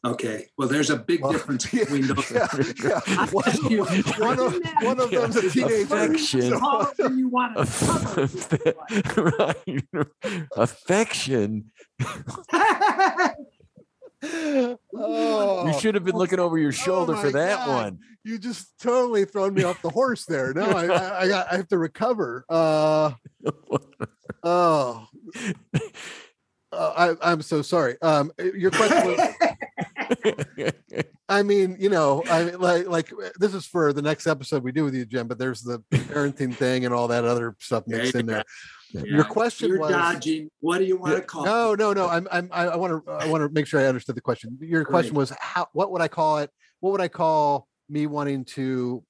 [0.06, 0.46] Okay.
[0.56, 2.30] Well, there's a big well, difference between those.
[2.30, 2.46] Yeah,
[2.84, 3.26] yeah.
[3.30, 3.44] One,
[4.18, 5.82] one, of, one of them's a teenager.
[5.82, 6.52] Affection.
[7.18, 7.56] you want
[9.16, 9.82] right.
[10.56, 11.72] Affection.
[14.94, 17.84] Oh, you should have been looking over your oh shoulder oh for that God.
[17.84, 17.98] one.
[18.24, 20.52] You just totally thrown me off the horse there.
[20.52, 22.44] No, I, I, I, got, I have to recover.
[22.48, 23.12] Uh,
[24.42, 25.06] oh,
[26.72, 28.00] uh, I, am so sorry.
[28.02, 29.20] Um, your question was.
[31.28, 34.72] I mean, you know, I like like uh, this is for the next episode we
[34.72, 35.26] do with you, Jim.
[35.26, 38.44] But there's the parenting thing and all that other stuff mixed in there.
[38.92, 39.02] Yeah.
[39.04, 40.50] Your question You're was dodging.
[40.60, 41.44] What do you want to call?
[41.44, 42.08] No, no, no.
[42.08, 44.56] I'm, I'm, I want to, I want to make sure I understood the question.
[44.60, 44.92] Your Great.
[44.92, 45.68] question was how?
[45.72, 46.50] What would I call it?
[46.80, 49.02] What would I call me wanting to,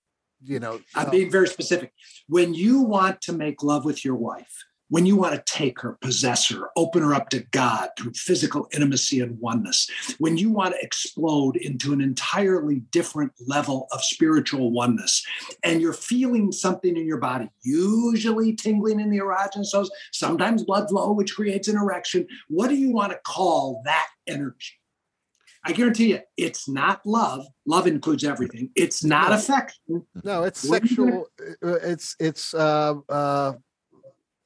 [0.42, 0.80] you know?
[0.94, 1.92] I'm uh, being very specific.
[2.28, 5.98] When you want to make love with your wife, when you want to take her,
[6.00, 10.74] possess her, open her up to God through physical intimacy and oneness, when you want
[10.74, 15.24] to explode into an entirely different level of spiritual oneness,
[15.64, 20.88] and you're feeling something in your body, usually tingling in the erogenous zones, sometimes blood
[20.88, 24.74] flow, which creates an erection, what do you want to call that energy?
[25.64, 27.44] I guarantee you, it's not love.
[27.66, 28.70] Love includes everything.
[28.76, 29.34] It's not no.
[29.34, 30.06] affection.
[30.22, 31.26] No, it's sexual.
[31.40, 33.54] Uh, it's it's uh, uh,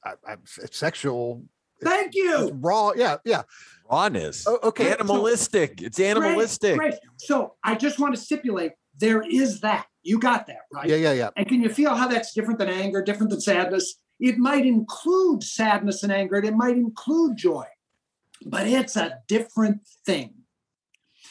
[0.04, 1.44] I, I, sexual.
[1.82, 2.50] Thank you.
[2.60, 2.92] raw.
[2.94, 3.42] Yeah, yeah.
[3.90, 4.46] Rawness.
[4.46, 4.92] Oh, okay.
[4.92, 5.80] Animalistic.
[5.80, 6.76] So, it's animalistic.
[6.76, 7.00] Great, great.
[7.16, 9.86] So I just want to stipulate there is that.
[10.02, 10.88] You got that, right?
[10.88, 11.30] Yeah, yeah, yeah.
[11.36, 13.96] And can you feel how that's different than anger, different than sadness?
[14.18, 17.66] It might include sadness and anger, and it might include joy,
[18.44, 20.34] but it's a different thing.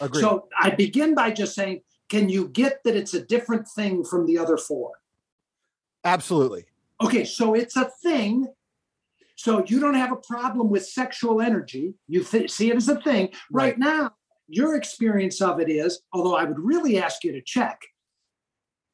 [0.02, 0.22] Agreed.
[0.22, 4.26] So I begin by just saying, can you get that it's a different thing from
[4.26, 4.94] the other four?
[6.04, 6.66] Absolutely.
[7.02, 8.48] Okay, so it's a thing,
[9.40, 11.94] so you don't have a problem with sexual energy.
[12.10, 13.30] You th- see it as a thing.
[13.50, 13.68] Right.
[13.68, 14.12] right now,
[14.50, 17.80] your experience of it is, although I would really ask you to check.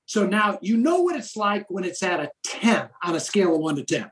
[0.06, 3.56] So now you know what it's like when it's at a 10 on a scale
[3.56, 4.12] of one to 10.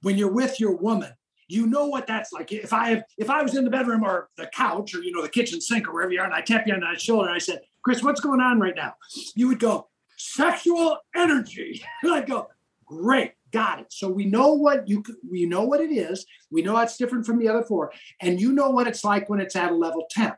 [0.00, 1.12] When you're with your woman,
[1.46, 2.50] you know what that's like.
[2.50, 5.22] If I have, if I was in the bedroom or the couch or you know
[5.22, 7.36] the kitchen sink or wherever you are, and I tap you on the shoulder and
[7.36, 8.94] I said, Chris, what's going on right now?
[9.36, 11.84] You would go, sexual energy.
[12.02, 12.48] And I'd go,
[12.84, 13.34] great.
[13.52, 13.86] Got it.
[13.90, 16.24] So we know what you we know what it is.
[16.50, 19.40] We know it's different from the other four, and you know what it's like when
[19.40, 20.32] it's at a level 10.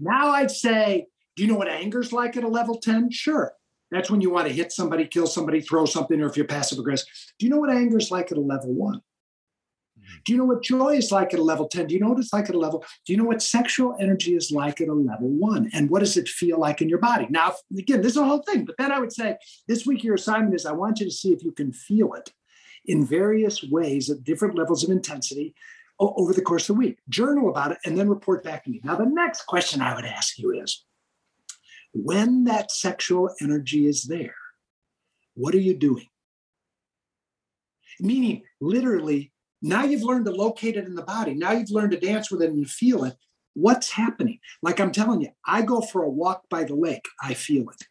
[0.00, 3.10] Now I'd say, do you know what anger's like at a level 10?
[3.10, 3.52] Sure.
[3.92, 6.80] That's when you want to hit somebody, kill somebody, throw something, or if you're passive
[6.80, 7.06] aggressive.
[7.38, 9.00] Do you know what anger's like at a level one?
[10.24, 11.86] Do you know what joy is like at a level 10?
[11.86, 12.84] Do you know what it's like at a level?
[13.06, 15.70] Do you know what sexual energy is like at a level one?
[15.72, 17.26] And what does it feel like in your body?
[17.30, 19.36] Now, again, this is a whole thing, but then I would say
[19.68, 22.32] this week your assignment is I want you to see if you can feel it
[22.86, 25.54] in various ways at different levels of intensity
[25.98, 26.98] over the course of the week.
[27.08, 28.80] Journal about it and then report back to me.
[28.84, 30.84] Now, the next question I would ask you is
[31.92, 34.34] when that sexual energy is there,
[35.34, 36.06] what are you doing?
[38.00, 39.32] Meaning, literally,
[39.64, 41.34] now you've learned to locate it in the body.
[41.34, 43.16] Now you've learned to dance with it and feel it.
[43.54, 44.38] What's happening?
[44.62, 47.06] Like I'm telling you, I go for a walk by the lake.
[47.22, 47.82] I feel it.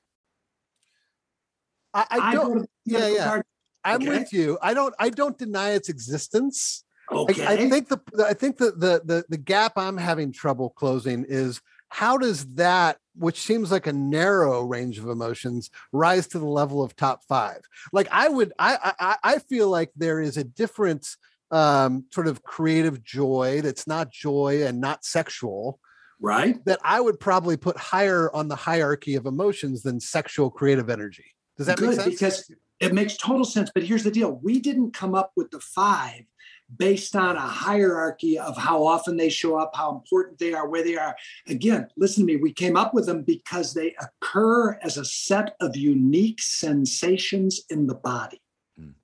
[1.94, 2.70] I, I don't.
[2.86, 3.42] yeah, yeah.
[3.84, 4.10] I'm okay?
[4.20, 4.58] with you.
[4.62, 4.94] I don't.
[5.00, 6.84] I don't deny its existence.
[7.12, 7.46] Okay.
[7.46, 8.00] I, I think the.
[8.26, 12.98] I think the, the the the gap I'm having trouble closing is how does that
[13.16, 17.60] which seems like a narrow range of emotions rise to the level of top five
[17.92, 21.18] like i would i i, I feel like there is a difference
[21.54, 25.80] um, sort of creative joy that's not joy and not sexual
[26.20, 26.64] right.
[26.66, 31.26] that i would probably put higher on the hierarchy of emotions than sexual creative energy.
[31.58, 32.10] Does that Good, make sense?
[32.10, 34.39] because it makes total sense but here's the deal.
[34.41, 36.24] We didn't come up with the five
[36.76, 40.84] based on a hierarchy of how often they show up how important they are where
[40.84, 41.16] they are.
[41.47, 45.56] Again listen to me we came up with them because they occur as a set
[45.62, 48.41] of unique sensations in the body.
[48.80, 48.95] Mm.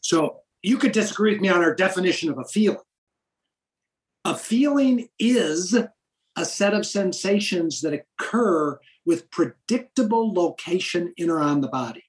[0.00, 2.78] so you could disagree with me on our definition of a feeling.
[4.24, 5.76] A feeling is
[6.36, 12.04] a set of sensations that occur with predictable location in or on the body.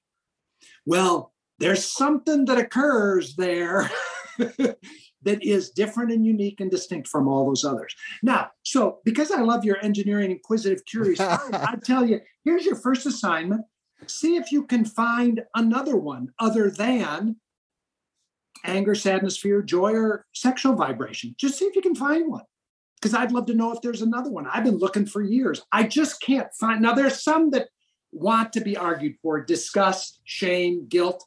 [0.86, 3.90] Well, there's something that occurs there
[4.38, 4.78] that
[5.42, 7.94] is different and unique and distinct from all those others.
[8.22, 13.04] Now, so because I love your engineering, inquisitive, curious I tell you, here's your first
[13.04, 13.66] assignment.
[14.06, 17.36] See if you can find another one other than
[18.64, 21.34] anger, sadness, fear, joy, or sexual vibration.
[21.38, 22.44] Just see if you can find one.
[23.00, 24.46] Because I'd love to know if there's another one.
[24.46, 25.62] I've been looking for years.
[25.70, 26.80] I just can't find.
[26.80, 27.68] Now, there's some that
[28.10, 31.22] want to be argued for disgust, shame, guilt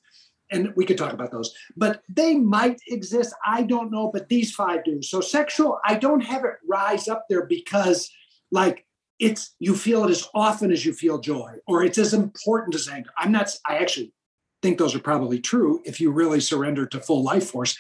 [0.52, 3.34] and we could talk about those, but they might exist.
[3.46, 5.02] I don't know, but these five do.
[5.02, 8.10] So sexual, I don't have it rise up there because,
[8.52, 8.86] like,
[9.20, 12.88] it's you feel it as often as you feel joy, or it's as important as
[12.88, 13.12] anger.
[13.18, 13.52] I'm not.
[13.66, 14.14] I actually
[14.62, 17.78] think those are probably true if you really surrender to full life force,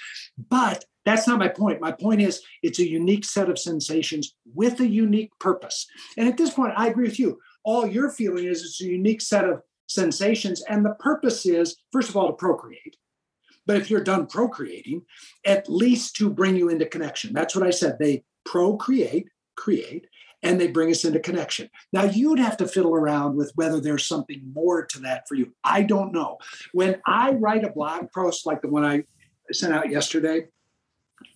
[0.50, 1.82] but that's not my point.
[1.82, 5.88] My point is it's a unique set of sensations with a unique purpose.
[6.18, 7.40] And at this point, I agree with you.
[7.64, 10.64] All you're feeling is it's a unique set of sensations.
[10.70, 12.96] And the purpose is, first of all, to procreate.
[13.66, 15.04] But if you're done procreating,
[15.46, 17.34] at least to bring you into connection.
[17.34, 17.98] That's what I said.
[18.00, 20.08] They procreate, create,
[20.42, 21.70] and they bring us into connection.
[21.92, 25.54] Now, you'd have to fiddle around with whether there's something more to that for you.
[25.64, 26.38] I don't know.
[26.74, 29.04] When I write a blog post like the one I
[29.52, 30.48] sent out yesterday,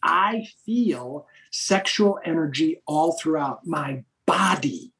[0.02, 4.94] I feel sexual energy all throughout my body.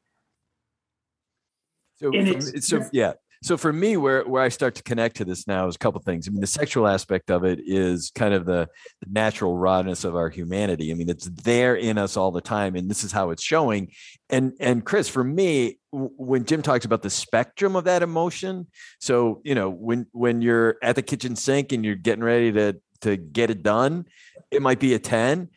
[1.96, 3.14] So, from, so yeah,
[3.44, 6.00] so for me where where i start to connect to this now is a couple
[6.00, 6.26] things.
[6.26, 8.68] I mean the sexual aspect of it is kind of the,
[9.02, 10.90] the, natural rawness of our humanity.
[10.90, 13.92] I mean it's there in us all the time and this is how it's showing.
[14.30, 18.66] And and chris for me when jim talks about the spectrum of that emotion
[18.98, 22.76] so you know when when you're at the kitchen sink and you're getting ready to
[23.02, 24.04] to get it done
[24.50, 25.48] it might be a 10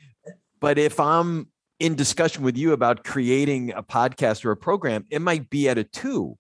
[0.59, 1.47] but if i'm
[1.79, 5.79] in discussion with you about creating a podcast or a program it might be at
[5.79, 6.37] a 2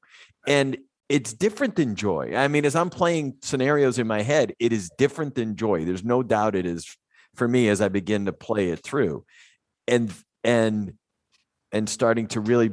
[0.47, 0.77] and
[1.09, 2.33] it's different than joy.
[2.35, 5.85] I mean, as I'm playing scenarios in my head, it is different than joy.
[5.85, 6.97] There's no doubt it is
[7.35, 9.25] for me as I begin to play it through.
[9.87, 10.93] And and
[11.71, 12.71] and starting to really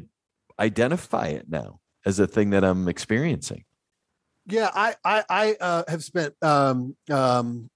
[0.59, 3.65] identify it now as a thing that I'm experiencing.
[4.47, 7.71] Yeah, I I, I uh, have spent um, um,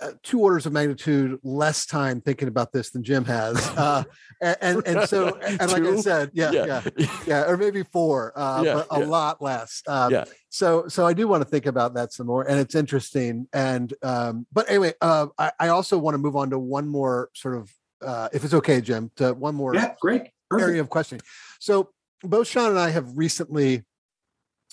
[0.00, 3.54] uh, two orders of magnitude less time thinking about this than Jim has.
[3.84, 4.04] Uh,
[4.40, 8.32] and, and, and so, and like I said, yeah, yeah, yeah, yeah or maybe four,
[8.36, 9.06] uh, yeah, but a yeah.
[9.06, 9.82] lot less.
[9.86, 10.24] Um, yeah.
[10.48, 13.46] So, so I do want to think about that some more, and it's interesting.
[13.52, 17.30] And, um, but anyway, uh, I, I also want to move on to one more
[17.34, 17.72] sort of,
[18.02, 20.68] uh, if it's okay, Jim, to one more yeah, great Perfect.
[20.68, 21.22] area of questioning.
[21.60, 21.90] So,
[22.22, 23.82] both Sean and I have recently,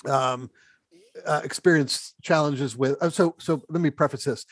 [0.07, 0.49] um,
[1.25, 3.01] uh, experienced challenges with.
[3.01, 4.45] Uh, so, so let me preface this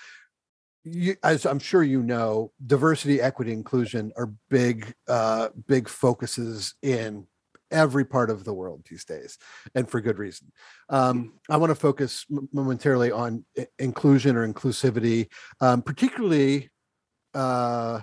[0.84, 7.28] you, as I'm sure you know, diversity, equity, inclusion are big, uh, big focuses in
[7.72, 9.38] every part of the world these days,
[9.76, 10.52] and for good reason.
[10.90, 13.46] Um, I want to focus momentarily on
[13.78, 15.28] inclusion or inclusivity,
[15.62, 16.70] um, particularly
[17.34, 18.02] uh,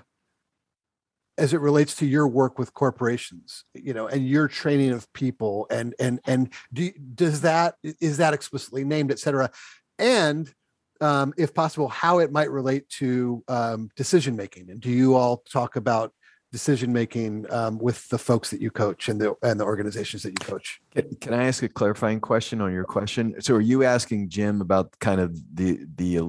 [1.39, 5.67] as it relates to your work with corporations, you know, and your training of people,
[5.71, 9.51] and and and do, does that is that explicitly named, et cetera,
[9.99, 10.53] and
[11.01, 14.71] um, if possible, how it might relate to um, decision making.
[14.71, 16.13] And do you all talk about
[16.53, 20.31] decision making um, with the folks that you coach and the and the organizations that
[20.31, 20.81] you coach?
[20.95, 23.35] Can, can, I ask a clarifying question on your question?
[23.41, 26.21] So, are you asking Jim about kind of the the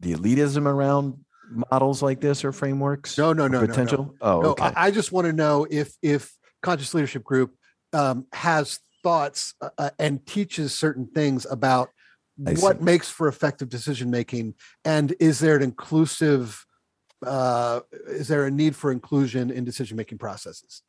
[0.00, 1.18] the elitism around
[1.70, 3.16] models like this or frameworks?
[3.18, 4.04] No, no, no, potential.
[4.04, 4.38] No, no.
[4.38, 4.64] Oh, no, okay.
[4.64, 7.54] I, I, just want to know if if Conscious Leadership Group
[7.92, 11.90] um, has thoughts uh, uh and teaches certain things about
[12.36, 16.64] what makes for effective decision making and is there an inclusive
[17.26, 20.82] uh, is there a need for inclusion in decision making processes?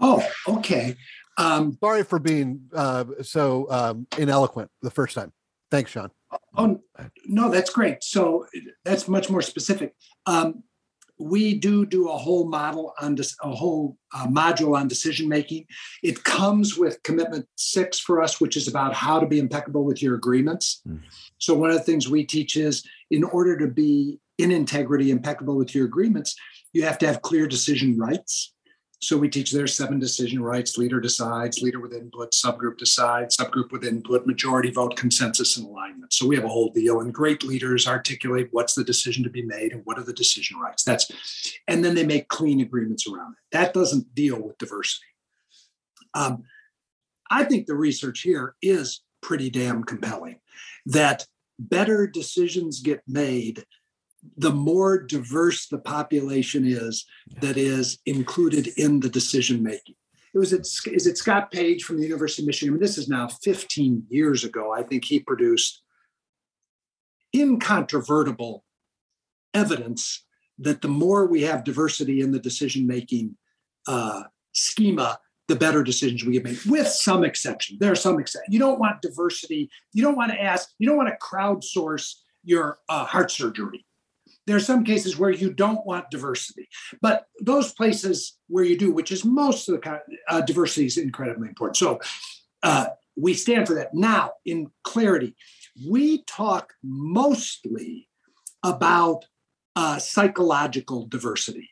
[0.00, 0.96] Oh okay.
[1.38, 5.32] Um, sorry for being uh, so um, ineloquent the first time.
[5.70, 6.10] Thanks sean.
[6.56, 6.80] Oh
[7.26, 8.04] no that's great.
[8.04, 8.46] So
[8.84, 9.94] that's much more specific.
[10.26, 10.62] Um,
[11.20, 15.66] we do do a whole model on this, a whole uh, module on decision making.
[16.02, 20.02] It comes with commitment six for us, which is about how to be impeccable with
[20.02, 20.80] your agreements.
[20.88, 21.00] Mm.
[21.38, 25.56] So one of the things we teach is in order to be in integrity, impeccable
[25.56, 26.34] with your agreements,
[26.72, 28.54] you have to have clear decision rights.
[29.02, 33.72] So we teach their seven decision rights leader decides, leader with input, subgroup decides, subgroup
[33.72, 36.12] with input, majority vote, consensus, and alignment.
[36.12, 37.00] So we have a whole deal.
[37.00, 40.58] And great leaders articulate what's the decision to be made and what are the decision
[40.58, 40.84] rights.
[40.84, 41.10] That's
[41.66, 43.56] and then they make clean agreements around it.
[43.56, 45.06] That doesn't deal with diversity.
[46.12, 46.44] Um,
[47.30, 50.40] I think the research here is pretty damn compelling
[50.86, 51.26] that
[51.58, 53.64] better decisions get made
[54.36, 57.06] the more diverse the population is
[57.40, 59.94] that is included in the decision making.
[60.34, 62.72] It was it, is it Scott Page from the University of Michigan?
[62.72, 64.72] I mean, this is now 15 years ago.
[64.72, 65.82] I think he produced
[67.34, 68.64] incontrovertible
[69.54, 70.24] evidence
[70.58, 73.36] that the more we have diversity in the decision making
[73.88, 75.18] uh, schema,
[75.48, 77.76] the better decisions we can make, with some exception.
[77.80, 78.52] There are some exceptions.
[78.52, 79.68] You don't want diversity.
[79.92, 82.14] You don't want to ask, you don't want to crowdsource
[82.44, 83.84] your uh, heart surgery.
[84.50, 86.68] There are some cases where you don't want diversity,
[87.00, 91.46] but those places where you do, which is most of the uh, diversity, is incredibly
[91.46, 91.76] important.
[91.76, 92.00] So
[92.64, 92.86] uh,
[93.16, 93.94] we stand for that.
[93.94, 95.36] Now, in clarity,
[95.88, 98.08] we talk mostly
[98.64, 99.24] about
[99.76, 101.70] uh, psychological diversity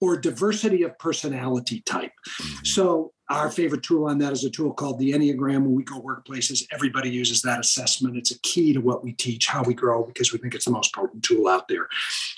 [0.00, 2.12] or diversity of personality type.
[2.40, 2.64] Mm-hmm.
[2.66, 5.62] So our favorite tool on that is a tool called the Enneagram.
[5.62, 8.16] When we go workplaces, everybody uses that assessment.
[8.16, 10.70] It's a key to what we teach, how we grow, because we think it's the
[10.70, 11.88] most potent tool out there.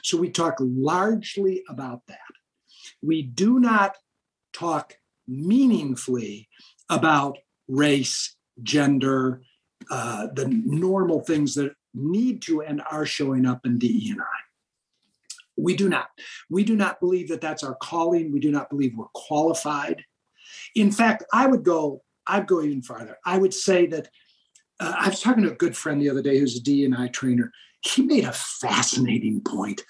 [0.03, 2.19] So we talk largely about that.
[3.03, 3.97] We do not
[4.53, 4.95] talk
[5.27, 6.49] meaningfully
[6.91, 9.43] about race, gender,
[9.91, 14.23] uh, the normal things that need to and are showing up in DE&I.
[15.57, 16.09] We do not.
[16.51, 18.33] We do not believe that that's our calling.
[18.33, 20.05] We do not believe we're qualified.
[20.75, 22.03] In fact, I would go.
[22.27, 23.19] I'd go even farther.
[23.27, 24.09] I would say that
[24.81, 27.53] uh, I was talking to a good friend the other day who's a D&I trainer.
[27.83, 29.83] He made a fascinating point.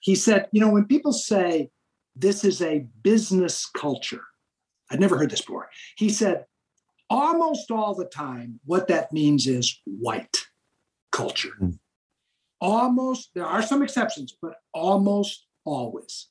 [0.00, 1.70] He said, you know, when people say
[2.16, 4.24] this is a business culture,
[4.90, 5.68] I'd never heard this before.
[5.96, 6.46] He said,
[7.10, 10.46] almost all the time, what that means is white
[11.12, 11.52] culture.
[11.60, 11.78] Mm
[12.60, 16.28] almost, there are some exceptions, but almost always.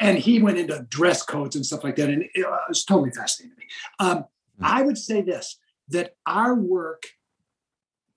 [0.00, 2.10] And he went into dress codes and stuff like that.
[2.10, 3.66] And it was totally fascinating to me.
[3.98, 4.64] Um, mm-hmm.
[4.64, 7.04] I would say this that our work,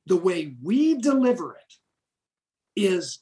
[0.06, 1.74] the way we deliver it,
[2.76, 3.20] is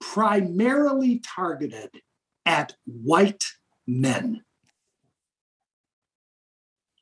[0.00, 1.90] primarily targeted
[2.46, 3.44] at white
[3.86, 4.42] men.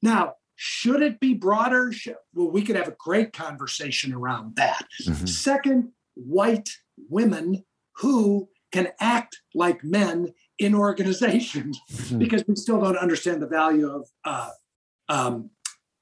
[0.02, 1.92] Now, should it be broader?
[2.34, 4.86] Well, we could have a great conversation around that.
[5.02, 5.26] Mm-hmm.
[5.26, 6.70] Second, white
[7.08, 7.64] women
[7.96, 12.18] who can act like men in organizations mm-hmm.
[12.24, 14.50] because we still don't understand the value of uh,
[15.08, 15.50] um,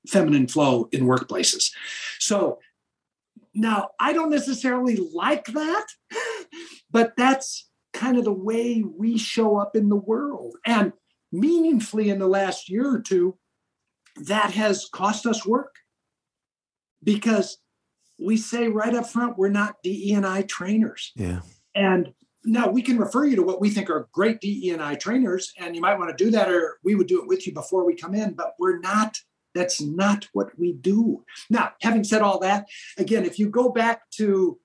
[0.07, 1.71] feminine flow in workplaces.
[2.19, 2.59] So
[3.55, 5.87] now I don't necessarily like that,
[6.91, 10.57] but that's kind of the way we show up in the world.
[10.65, 10.93] And
[11.33, 13.37] meaningfully in the last year or two,
[14.17, 15.75] that has cost us work
[17.03, 17.59] because
[18.19, 21.13] we say right up front we're not DE&I trainers.
[21.15, 21.41] Yeah.
[21.75, 22.13] And
[22.49, 25.83] now we can refer you to what we think are great DE&I trainers, and you
[25.83, 28.15] might want to do that, or we would do it with you before we come
[28.15, 28.33] in.
[28.33, 29.19] But we're not.
[29.55, 31.25] That's not what we do.
[31.51, 34.59] Now, having said all that, again, if you go back to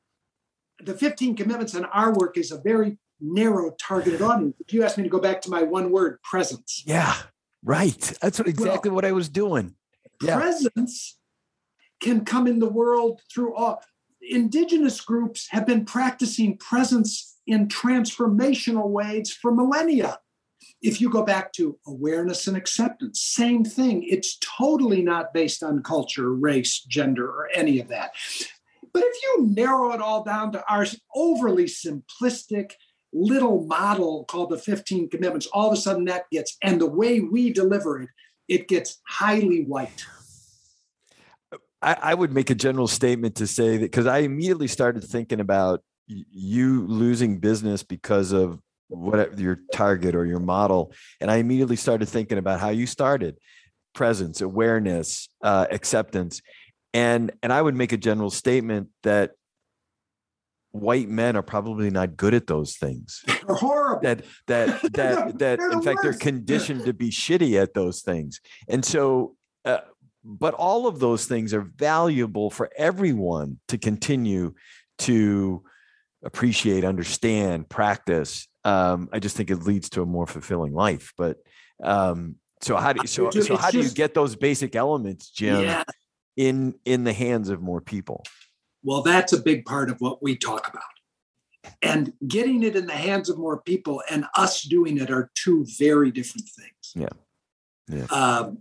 [0.84, 4.55] the 15 commitments in our work is a very narrow targeted audience.
[4.59, 6.84] If you ask me to go back to my one word, presence.
[6.86, 7.15] Yeah,
[7.63, 8.13] right.
[8.21, 9.75] That's what, exactly well, what I was doing.
[10.21, 10.36] Yeah.
[10.38, 11.17] Presence
[12.01, 13.81] can come in the world through all.
[14.30, 20.19] Indigenous groups have been practicing presence in transformational ways for millennia.
[20.82, 24.03] If you go back to awareness and acceptance, same thing.
[24.03, 28.11] It's totally not based on culture, race, gender, or any of that.
[28.93, 32.74] But if you narrow it all down to our overly simplistic
[33.11, 37.19] little model called the 15 commitments, all of a sudden that gets, and the way
[37.19, 38.09] we deliver it,
[38.47, 40.05] it gets highly white.
[41.84, 45.39] I, I would make a general statement to say that because I immediately started thinking
[45.39, 51.75] about you losing business because of whatever your target or your model, and I immediately
[51.75, 53.38] started thinking about how you started
[53.93, 56.41] presence, awareness, uh, acceptance,
[56.93, 59.31] and and I would make a general statement that
[60.72, 63.23] white men are probably not good at those things.
[63.27, 64.01] They're horrible.
[64.01, 68.41] That that that that in fact they're conditioned to be shitty at those things.
[68.68, 69.35] And so
[69.65, 69.80] uh,
[70.23, 74.53] but all of those things are valuable for everyone to continue
[74.99, 75.63] to
[76.23, 78.47] appreciate, understand, practice.
[78.63, 81.13] Um, I just think it leads to a more fulfilling life.
[81.17, 81.37] But
[81.83, 85.63] um, so how do you, so, so how do you get those basic elements, Jim,
[85.63, 85.83] yeah.
[86.37, 88.23] in in the hands of more people?
[88.83, 91.73] Well, that's a big part of what we talk about.
[91.81, 95.65] And getting it in the hands of more people and us doing it are two
[95.77, 96.93] very different things.
[96.95, 97.09] Yeah.
[97.89, 98.05] Yeah.
[98.05, 98.59] Um,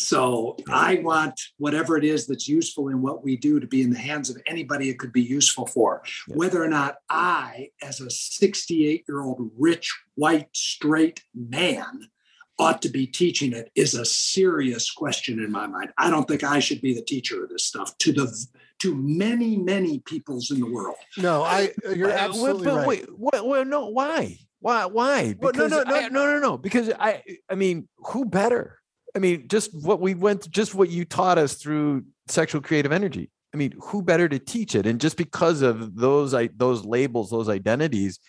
[0.00, 3.90] so I want whatever it is that's useful in what we do to be in
[3.90, 6.02] the hands of anybody it could be useful for.
[6.28, 6.36] Yeah.
[6.36, 12.08] Whether or not I, as a 68 year old rich, white, straight man,
[12.58, 15.90] ought to be teaching it is a serious question in my mind.
[15.96, 18.46] I don't think I should be the teacher of this stuff to the
[18.80, 20.96] to many, many peoples in the world.
[21.18, 21.70] No, I.
[21.84, 22.86] You're Uh, well, absolutely but right.
[22.86, 24.38] wait, well, well, no, why?
[24.60, 24.84] Why?
[24.86, 25.34] Why?
[25.38, 25.94] Well, no, no, no.
[25.94, 26.58] I- no, no, no.
[26.58, 28.79] Because I, I mean, who better?
[29.14, 33.30] I mean, just what we went, just what you taught us through sexual creative energy.
[33.52, 34.86] I mean, who better to teach it?
[34.86, 38.20] And just because of those, I, those labels, those identities,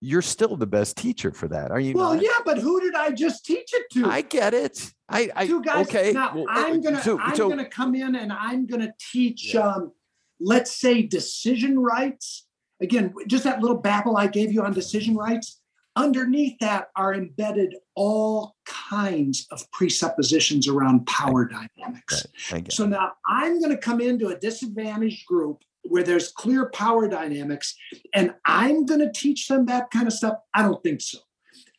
[0.00, 1.94] you're still the best teacher for that, are you?
[1.94, 2.22] Well, not?
[2.22, 4.06] yeah, but who did I just teach it to?
[4.06, 4.92] I get it.
[5.08, 5.86] I, I two guys.
[5.88, 6.12] okay.
[6.12, 9.60] Now well, I'm gonna so- I'm so- gonna come in and I'm gonna teach Yeah.
[9.60, 9.92] um,
[10.40, 12.46] let's say decision rights.
[12.80, 15.60] Again, just that little babble I gave you on decision rights.
[15.98, 22.24] Underneath that are embedded all kinds of presuppositions around power dynamics.
[22.52, 26.70] I get So now I'm going to come into a disadvantaged group where there's clear
[26.70, 27.74] power dynamics
[28.14, 30.38] and I'm going to teach them that kind of stuff.
[30.54, 31.18] I don't think so.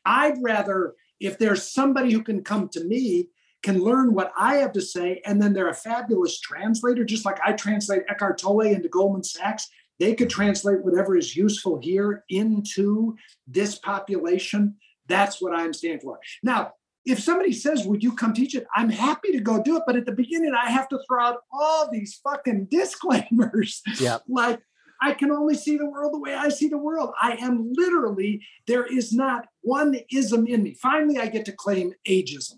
[0.03, 3.29] I'd rather, if there's somebody who can come to me,
[3.61, 7.39] can learn what I have to say, and then they're a fabulous translator, just like
[7.45, 9.69] I translate Eckhart Tolle into Goldman Sachs.
[9.99, 13.15] They could translate whatever is useful here into
[13.47, 14.75] this population.
[15.07, 16.19] That's what I'm standing for.
[16.43, 16.73] Now,
[17.05, 18.65] if somebody says, Would you come teach it?
[18.75, 19.83] I'm happy to go do it.
[19.85, 23.81] But at the beginning, I have to throw out all these fucking disclaimers.
[23.99, 24.19] Yeah.
[24.27, 24.61] Like,
[25.01, 27.11] I can only see the world the way I see the world.
[27.21, 30.73] I am literally, there is not one ism in me.
[30.73, 32.55] Finally, I get to claim ageism.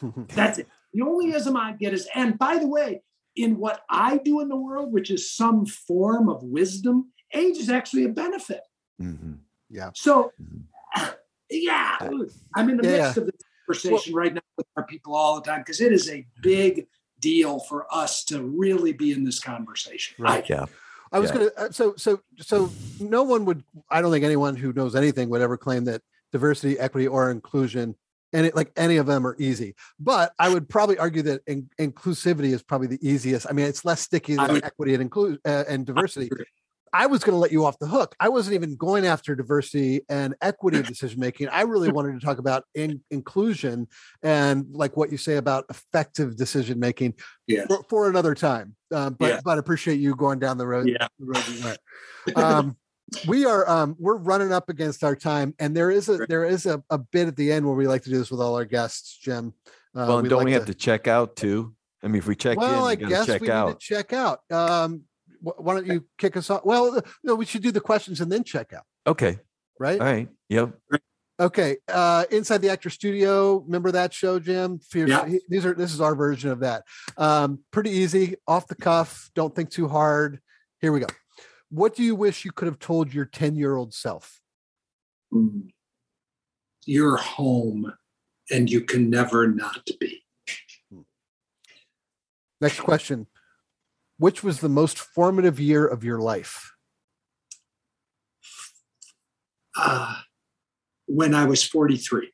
[0.28, 0.68] That's it.
[0.94, 3.02] The only ism I get is, and by the way,
[3.36, 7.70] in what I do in the world, which is some form of wisdom, age is
[7.70, 8.60] actually a benefit.
[9.00, 9.38] Mhm.
[9.94, 11.16] So, Mhm.
[11.50, 11.96] yeah,
[12.54, 15.42] I'm in the Yeah, midst of this conversation right now with our people all the
[15.42, 16.88] time because it is a big
[17.20, 20.16] deal for us to really be in this conversation.
[20.18, 20.48] Right.
[20.48, 20.66] Yeah.
[21.10, 21.34] I was Yeah.
[21.38, 21.50] gonna.
[21.56, 23.64] uh, So so so no one would.
[23.90, 26.02] I don't think anyone who knows anything would ever claim that
[26.32, 27.96] diversity, equity, or inclusion,
[28.32, 29.74] and it, like any of them are easy.
[30.00, 33.46] But I would probably argue that in, inclusivity is probably the easiest.
[33.48, 36.30] I mean, it's less sticky than would- equity and include uh, and diversity.
[36.94, 38.14] I was going to let you off the hook.
[38.20, 41.48] I wasn't even going after diversity and equity decision making.
[41.48, 43.88] I really wanted to talk about in, inclusion
[44.22, 47.14] and like what you say about effective decision making
[47.46, 47.66] Yes.
[47.66, 48.76] for, for another time.
[48.92, 49.40] Um, but Yeah.
[49.42, 50.86] but I appreciate you going down the road.
[50.86, 51.08] Yeah.
[51.18, 51.78] the road.
[52.36, 52.76] Um,
[53.26, 56.66] we are um, we're running up against our time, and there is a there is
[56.66, 58.64] a, a bit at the end where we like to do this with all our
[58.64, 59.52] guests, Jim.
[59.94, 61.74] Uh, well, and don't like we have to check out too?
[62.02, 63.80] I mean, if we check well, I in, we gotta guess check we need out.
[63.80, 64.40] to check out.
[64.50, 65.02] Um,
[65.42, 66.64] wh- why don't you kick us off?
[66.64, 69.38] Well, no, we should do the questions and then check out, Okay.
[69.78, 70.00] right?
[70.00, 70.28] All right.
[70.48, 70.72] Yep.
[71.38, 71.76] Okay.
[71.88, 73.58] Uh, Inside the Actor Studio.
[73.58, 74.78] Remember that show, Jim?
[74.80, 75.26] Fierce- Yeah.
[75.26, 76.84] he- These are this is our version of that.
[77.16, 79.30] Um, pretty easy, off the cuff.
[79.34, 80.40] Don't think too hard.
[80.80, 81.06] Here we go.
[81.72, 84.42] What do you wish you could have told your 10 year old self?
[85.32, 85.70] Mm.
[86.84, 87.94] You're home
[88.50, 90.22] and you can never not be.
[92.60, 93.26] Next question.
[94.18, 96.74] Which was the most formative year of your life?
[99.74, 100.16] Uh,
[101.06, 102.30] when I was 43.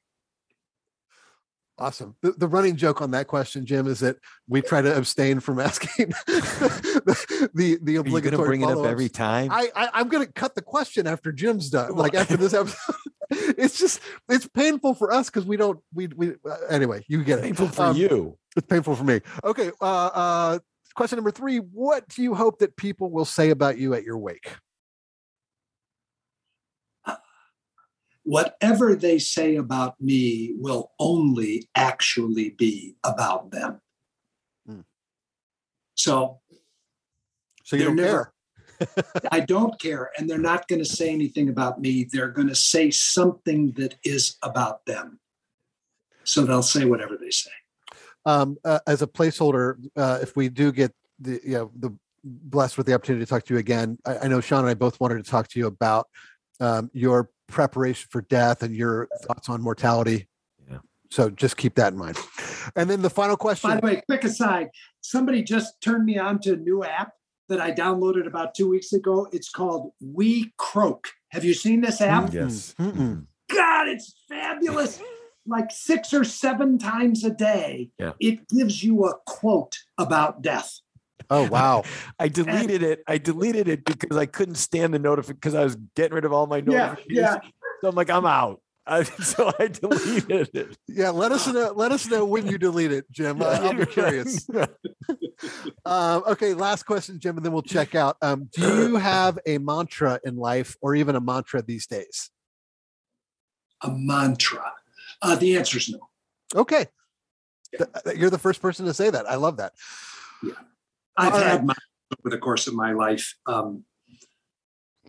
[1.80, 2.16] Awesome.
[2.22, 4.16] The, the running joke on that question, Jim, is that
[4.48, 8.62] we try to abstain from asking the the, the Are you going to obligatory bring
[8.62, 9.50] it up every time?
[9.52, 11.94] I, I I'm gonna cut the question after Jim's done.
[11.94, 12.96] Like after this episode,
[13.30, 17.04] it's just it's painful for us because we don't we we uh, anyway.
[17.08, 17.42] You get it.
[17.42, 18.36] Painful for Um, you.
[18.56, 19.20] It's painful for me.
[19.44, 19.70] Okay.
[19.80, 20.58] Uh, uh,
[20.96, 24.18] question number three: What do you hope that people will say about you at your
[24.18, 24.50] wake?
[28.28, 33.80] Whatever they say about me will only actually be about them.
[34.66, 34.80] Hmm.
[35.94, 36.40] So
[37.64, 38.32] So you don't never- care.
[39.32, 40.10] I don't care.
[40.16, 42.06] And they're not going to say anything about me.
[42.12, 45.18] They're going to say something that is about them.
[46.22, 47.50] So they'll say whatever they say.
[48.26, 51.90] Um, uh, as a placeholder, uh, if we do get the you know the
[52.22, 54.74] blessed with the opportunity to talk to you again, I, I know Sean and I
[54.74, 56.06] both wanted to talk to you about
[56.60, 60.28] um, your preparation for death and your thoughts on mortality.
[60.70, 60.78] Yeah.
[61.10, 62.16] So just keep that in mind.
[62.76, 63.70] And then the final question.
[63.70, 64.68] By the way, quick aside
[65.00, 67.12] somebody just turned me on to a new app
[67.48, 69.26] that I downloaded about two weeks ago.
[69.32, 71.06] It's called WeCroak.
[71.30, 72.24] Have you seen this app?
[72.30, 72.34] Mm.
[72.34, 72.74] Yes.
[72.78, 73.26] Mm-mm.
[73.52, 75.00] God, it's fabulous.
[75.50, 78.12] Like six or seven times a day, Yeah.
[78.20, 80.78] it gives you a quote about death.
[81.30, 81.84] Oh wow.
[82.18, 83.02] I deleted it.
[83.06, 86.32] I deleted it because I couldn't stand the notification because I was getting rid of
[86.32, 87.06] all my notifications.
[87.10, 87.36] yeah.
[87.80, 88.60] So I'm like, I'm out.
[88.88, 90.78] I, so I deleted it.
[90.86, 91.72] Yeah, let us know.
[91.76, 93.42] Let us know when you delete it, Jim.
[93.42, 94.48] Uh, I'll be curious.
[95.84, 98.16] Um, okay, last question, Jim, and then we'll check out.
[98.20, 102.30] Um, do you have a mantra in life, or even a mantra these days?
[103.82, 104.72] A mantra.
[105.22, 106.00] Uh, the answer is no.
[106.56, 106.86] Okay,
[107.76, 109.30] Th- you're the first person to say that.
[109.30, 109.74] I love that.
[111.18, 111.64] I've All had right.
[111.64, 111.74] my
[112.18, 113.34] over the course of my life.
[113.46, 113.84] Um,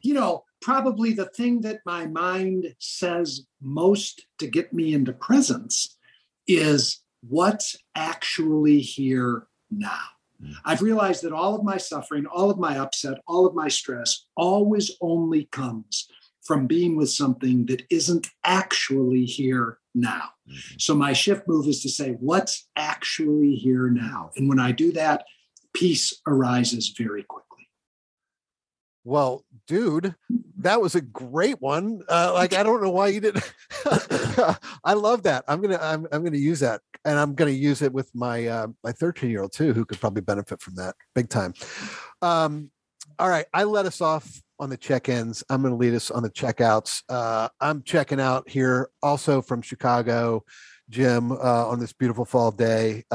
[0.01, 5.97] you know, probably the thing that my mind says most to get me into presence
[6.47, 9.99] is what's actually here now.
[10.43, 10.53] Mm.
[10.65, 14.25] I've realized that all of my suffering, all of my upset, all of my stress
[14.35, 16.07] always only comes
[16.43, 20.29] from being with something that isn't actually here now.
[20.49, 20.75] Mm-hmm.
[20.79, 24.31] So my shift move is to say, what's actually here now?
[24.35, 25.25] And when I do that,
[25.79, 27.45] peace arises very quickly.
[29.05, 30.13] Well, dude,
[30.57, 32.01] that was a great one.
[32.09, 33.51] Uh, like I don't know why you didn't.
[34.83, 35.45] I love that.
[35.47, 38.67] I'm gonna I'm I'm gonna use that, and I'm gonna use it with my uh,
[38.83, 41.53] my 13 year old too, who could probably benefit from that big time.
[42.21, 42.71] Um,
[43.17, 45.43] all right, I let us off on the check-ins.
[45.49, 47.01] I'm to lead us on the checkouts.
[47.07, 50.43] Uh, I'm checking out here also from Chicago,
[50.89, 53.05] Jim, uh, on this beautiful fall day.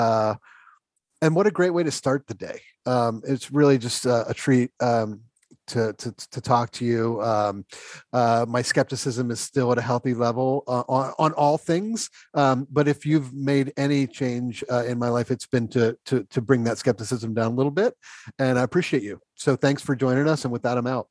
[1.25, 2.61] And what a great way to start the day.
[2.85, 4.71] Um, it's really just a, a treat.
[4.79, 5.21] Um,
[5.69, 7.23] to to to talk to you.
[7.23, 7.65] Um,
[8.13, 12.11] uh, my skepticism is still at a healthy level uh, on on all things.
[12.35, 16.25] Um, but if you've made any change uh, in my life, it's been to to
[16.25, 17.95] to bring that skepticism down a little bit,
[18.39, 19.21] and I appreciate you.
[19.37, 20.45] So thanks for joining us.
[20.45, 21.09] And with that, I'm out.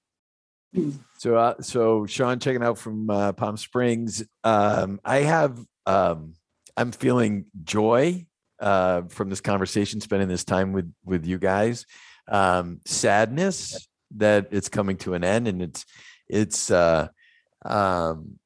[1.17, 4.23] So uh, so Sean checking out from uh, Palm Springs.
[4.43, 5.57] Um, I have
[5.87, 6.33] um,
[6.77, 8.27] I'm feeling joy
[8.59, 11.85] uh, from this conversation, spending this time with with you guys.
[12.27, 15.85] Um, sadness that it's coming to an end and it's
[16.27, 17.07] it's uh
[17.65, 18.39] um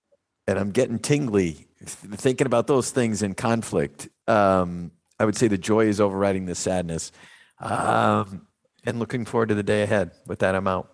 [0.47, 4.09] and i'm getting tingly thinking about those things in conflict.
[4.27, 7.11] Um i would say the joy is overriding the sadness
[7.59, 8.47] um
[8.85, 10.11] and looking forward to the day ahead.
[10.25, 10.91] With that i'm out.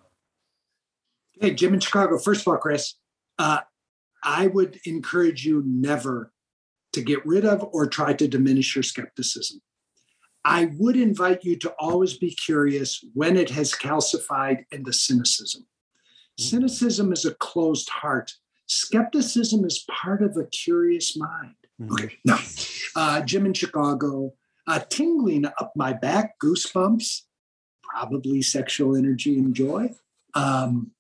[1.40, 2.18] Hey jim in chicago.
[2.18, 2.96] First of all chris
[3.38, 3.60] uh
[4.24, 6.33] i would encourage you never
[6.94, 9.62] to get rid of or try to diminish your skepticism
[10.46, 15.62] I would invite you to always be curious when it has calcified into cynicism.
[15.62, 16.44] Mm-hmm.
[16.44, 18.34] Cynicism is a closed heart.
[18.68, 21.56] Skepticism is part of a curious mind.
[21.82, 21.94] Mm-hmm.
[21.94, 22.40] Okay, now,
[22.96, 24.34] uh, Jim in Chicago,
[24.68, 27.22] uh, tingling up my back, goosebumps,
[27.82, 29.92] probably sexual energy and joy.
[30.34, 30.92] Um,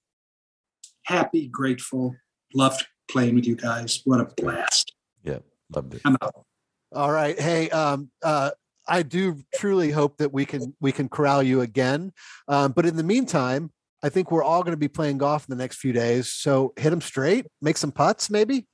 [1.03, 2.15] happy, grateful,
[2.53, 4.01] loved playing with you guys.
[4.05, 4.93] What a blast.
[5.23, 5.39] Yeah,
[5.73, 6.01] loved it.
[6.05, 6.45] I'm out.
[6.93, 7.39] All right.
[7.39, 8.51] Hey, um, uh,
[8.87, 12.11] I do truly hope that we can we can corral you again.
[12.47, 13.71] Um, but in the meantime,
[14.03, 16.27] I think we're all going to be playing golf in the next few days.
[16.27, 18.67] So hit them straight, make some putts, maybe.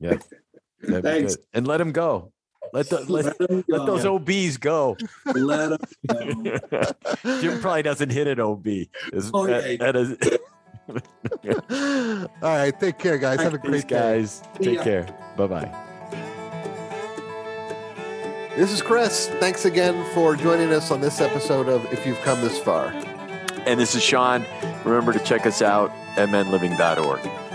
[0.00, 0.16] Yeah,
[0.82, 1.36] Thanks.
[1.52, 2.32] And let them go.
[2.72, 4.96] Let the let, let, let those OBs go.
[5.26, 6.60] Let them go.
[7.40, 8.66] Jim probably doesn't hit an OB.
[9.34, 9.86] oh, yeah.
[12.42, 12.78] all right.
[12.78, 13.40] Take care, guys.
[13.40, 13.98] Have a great Thanks, day.
[13.98, 14.42] guys.
[14.60, 15.06] Take care.
[15.36, 15.86] Bye bye.
[18.56, 19.28] This is Chris.
[19.38, 22.88] Thanks again for joining us on this episode of If You've Come This Far.
[23.64, 24.44] And this is Sean.
[24.84, 27.49] Remember to check us out at menliving.org.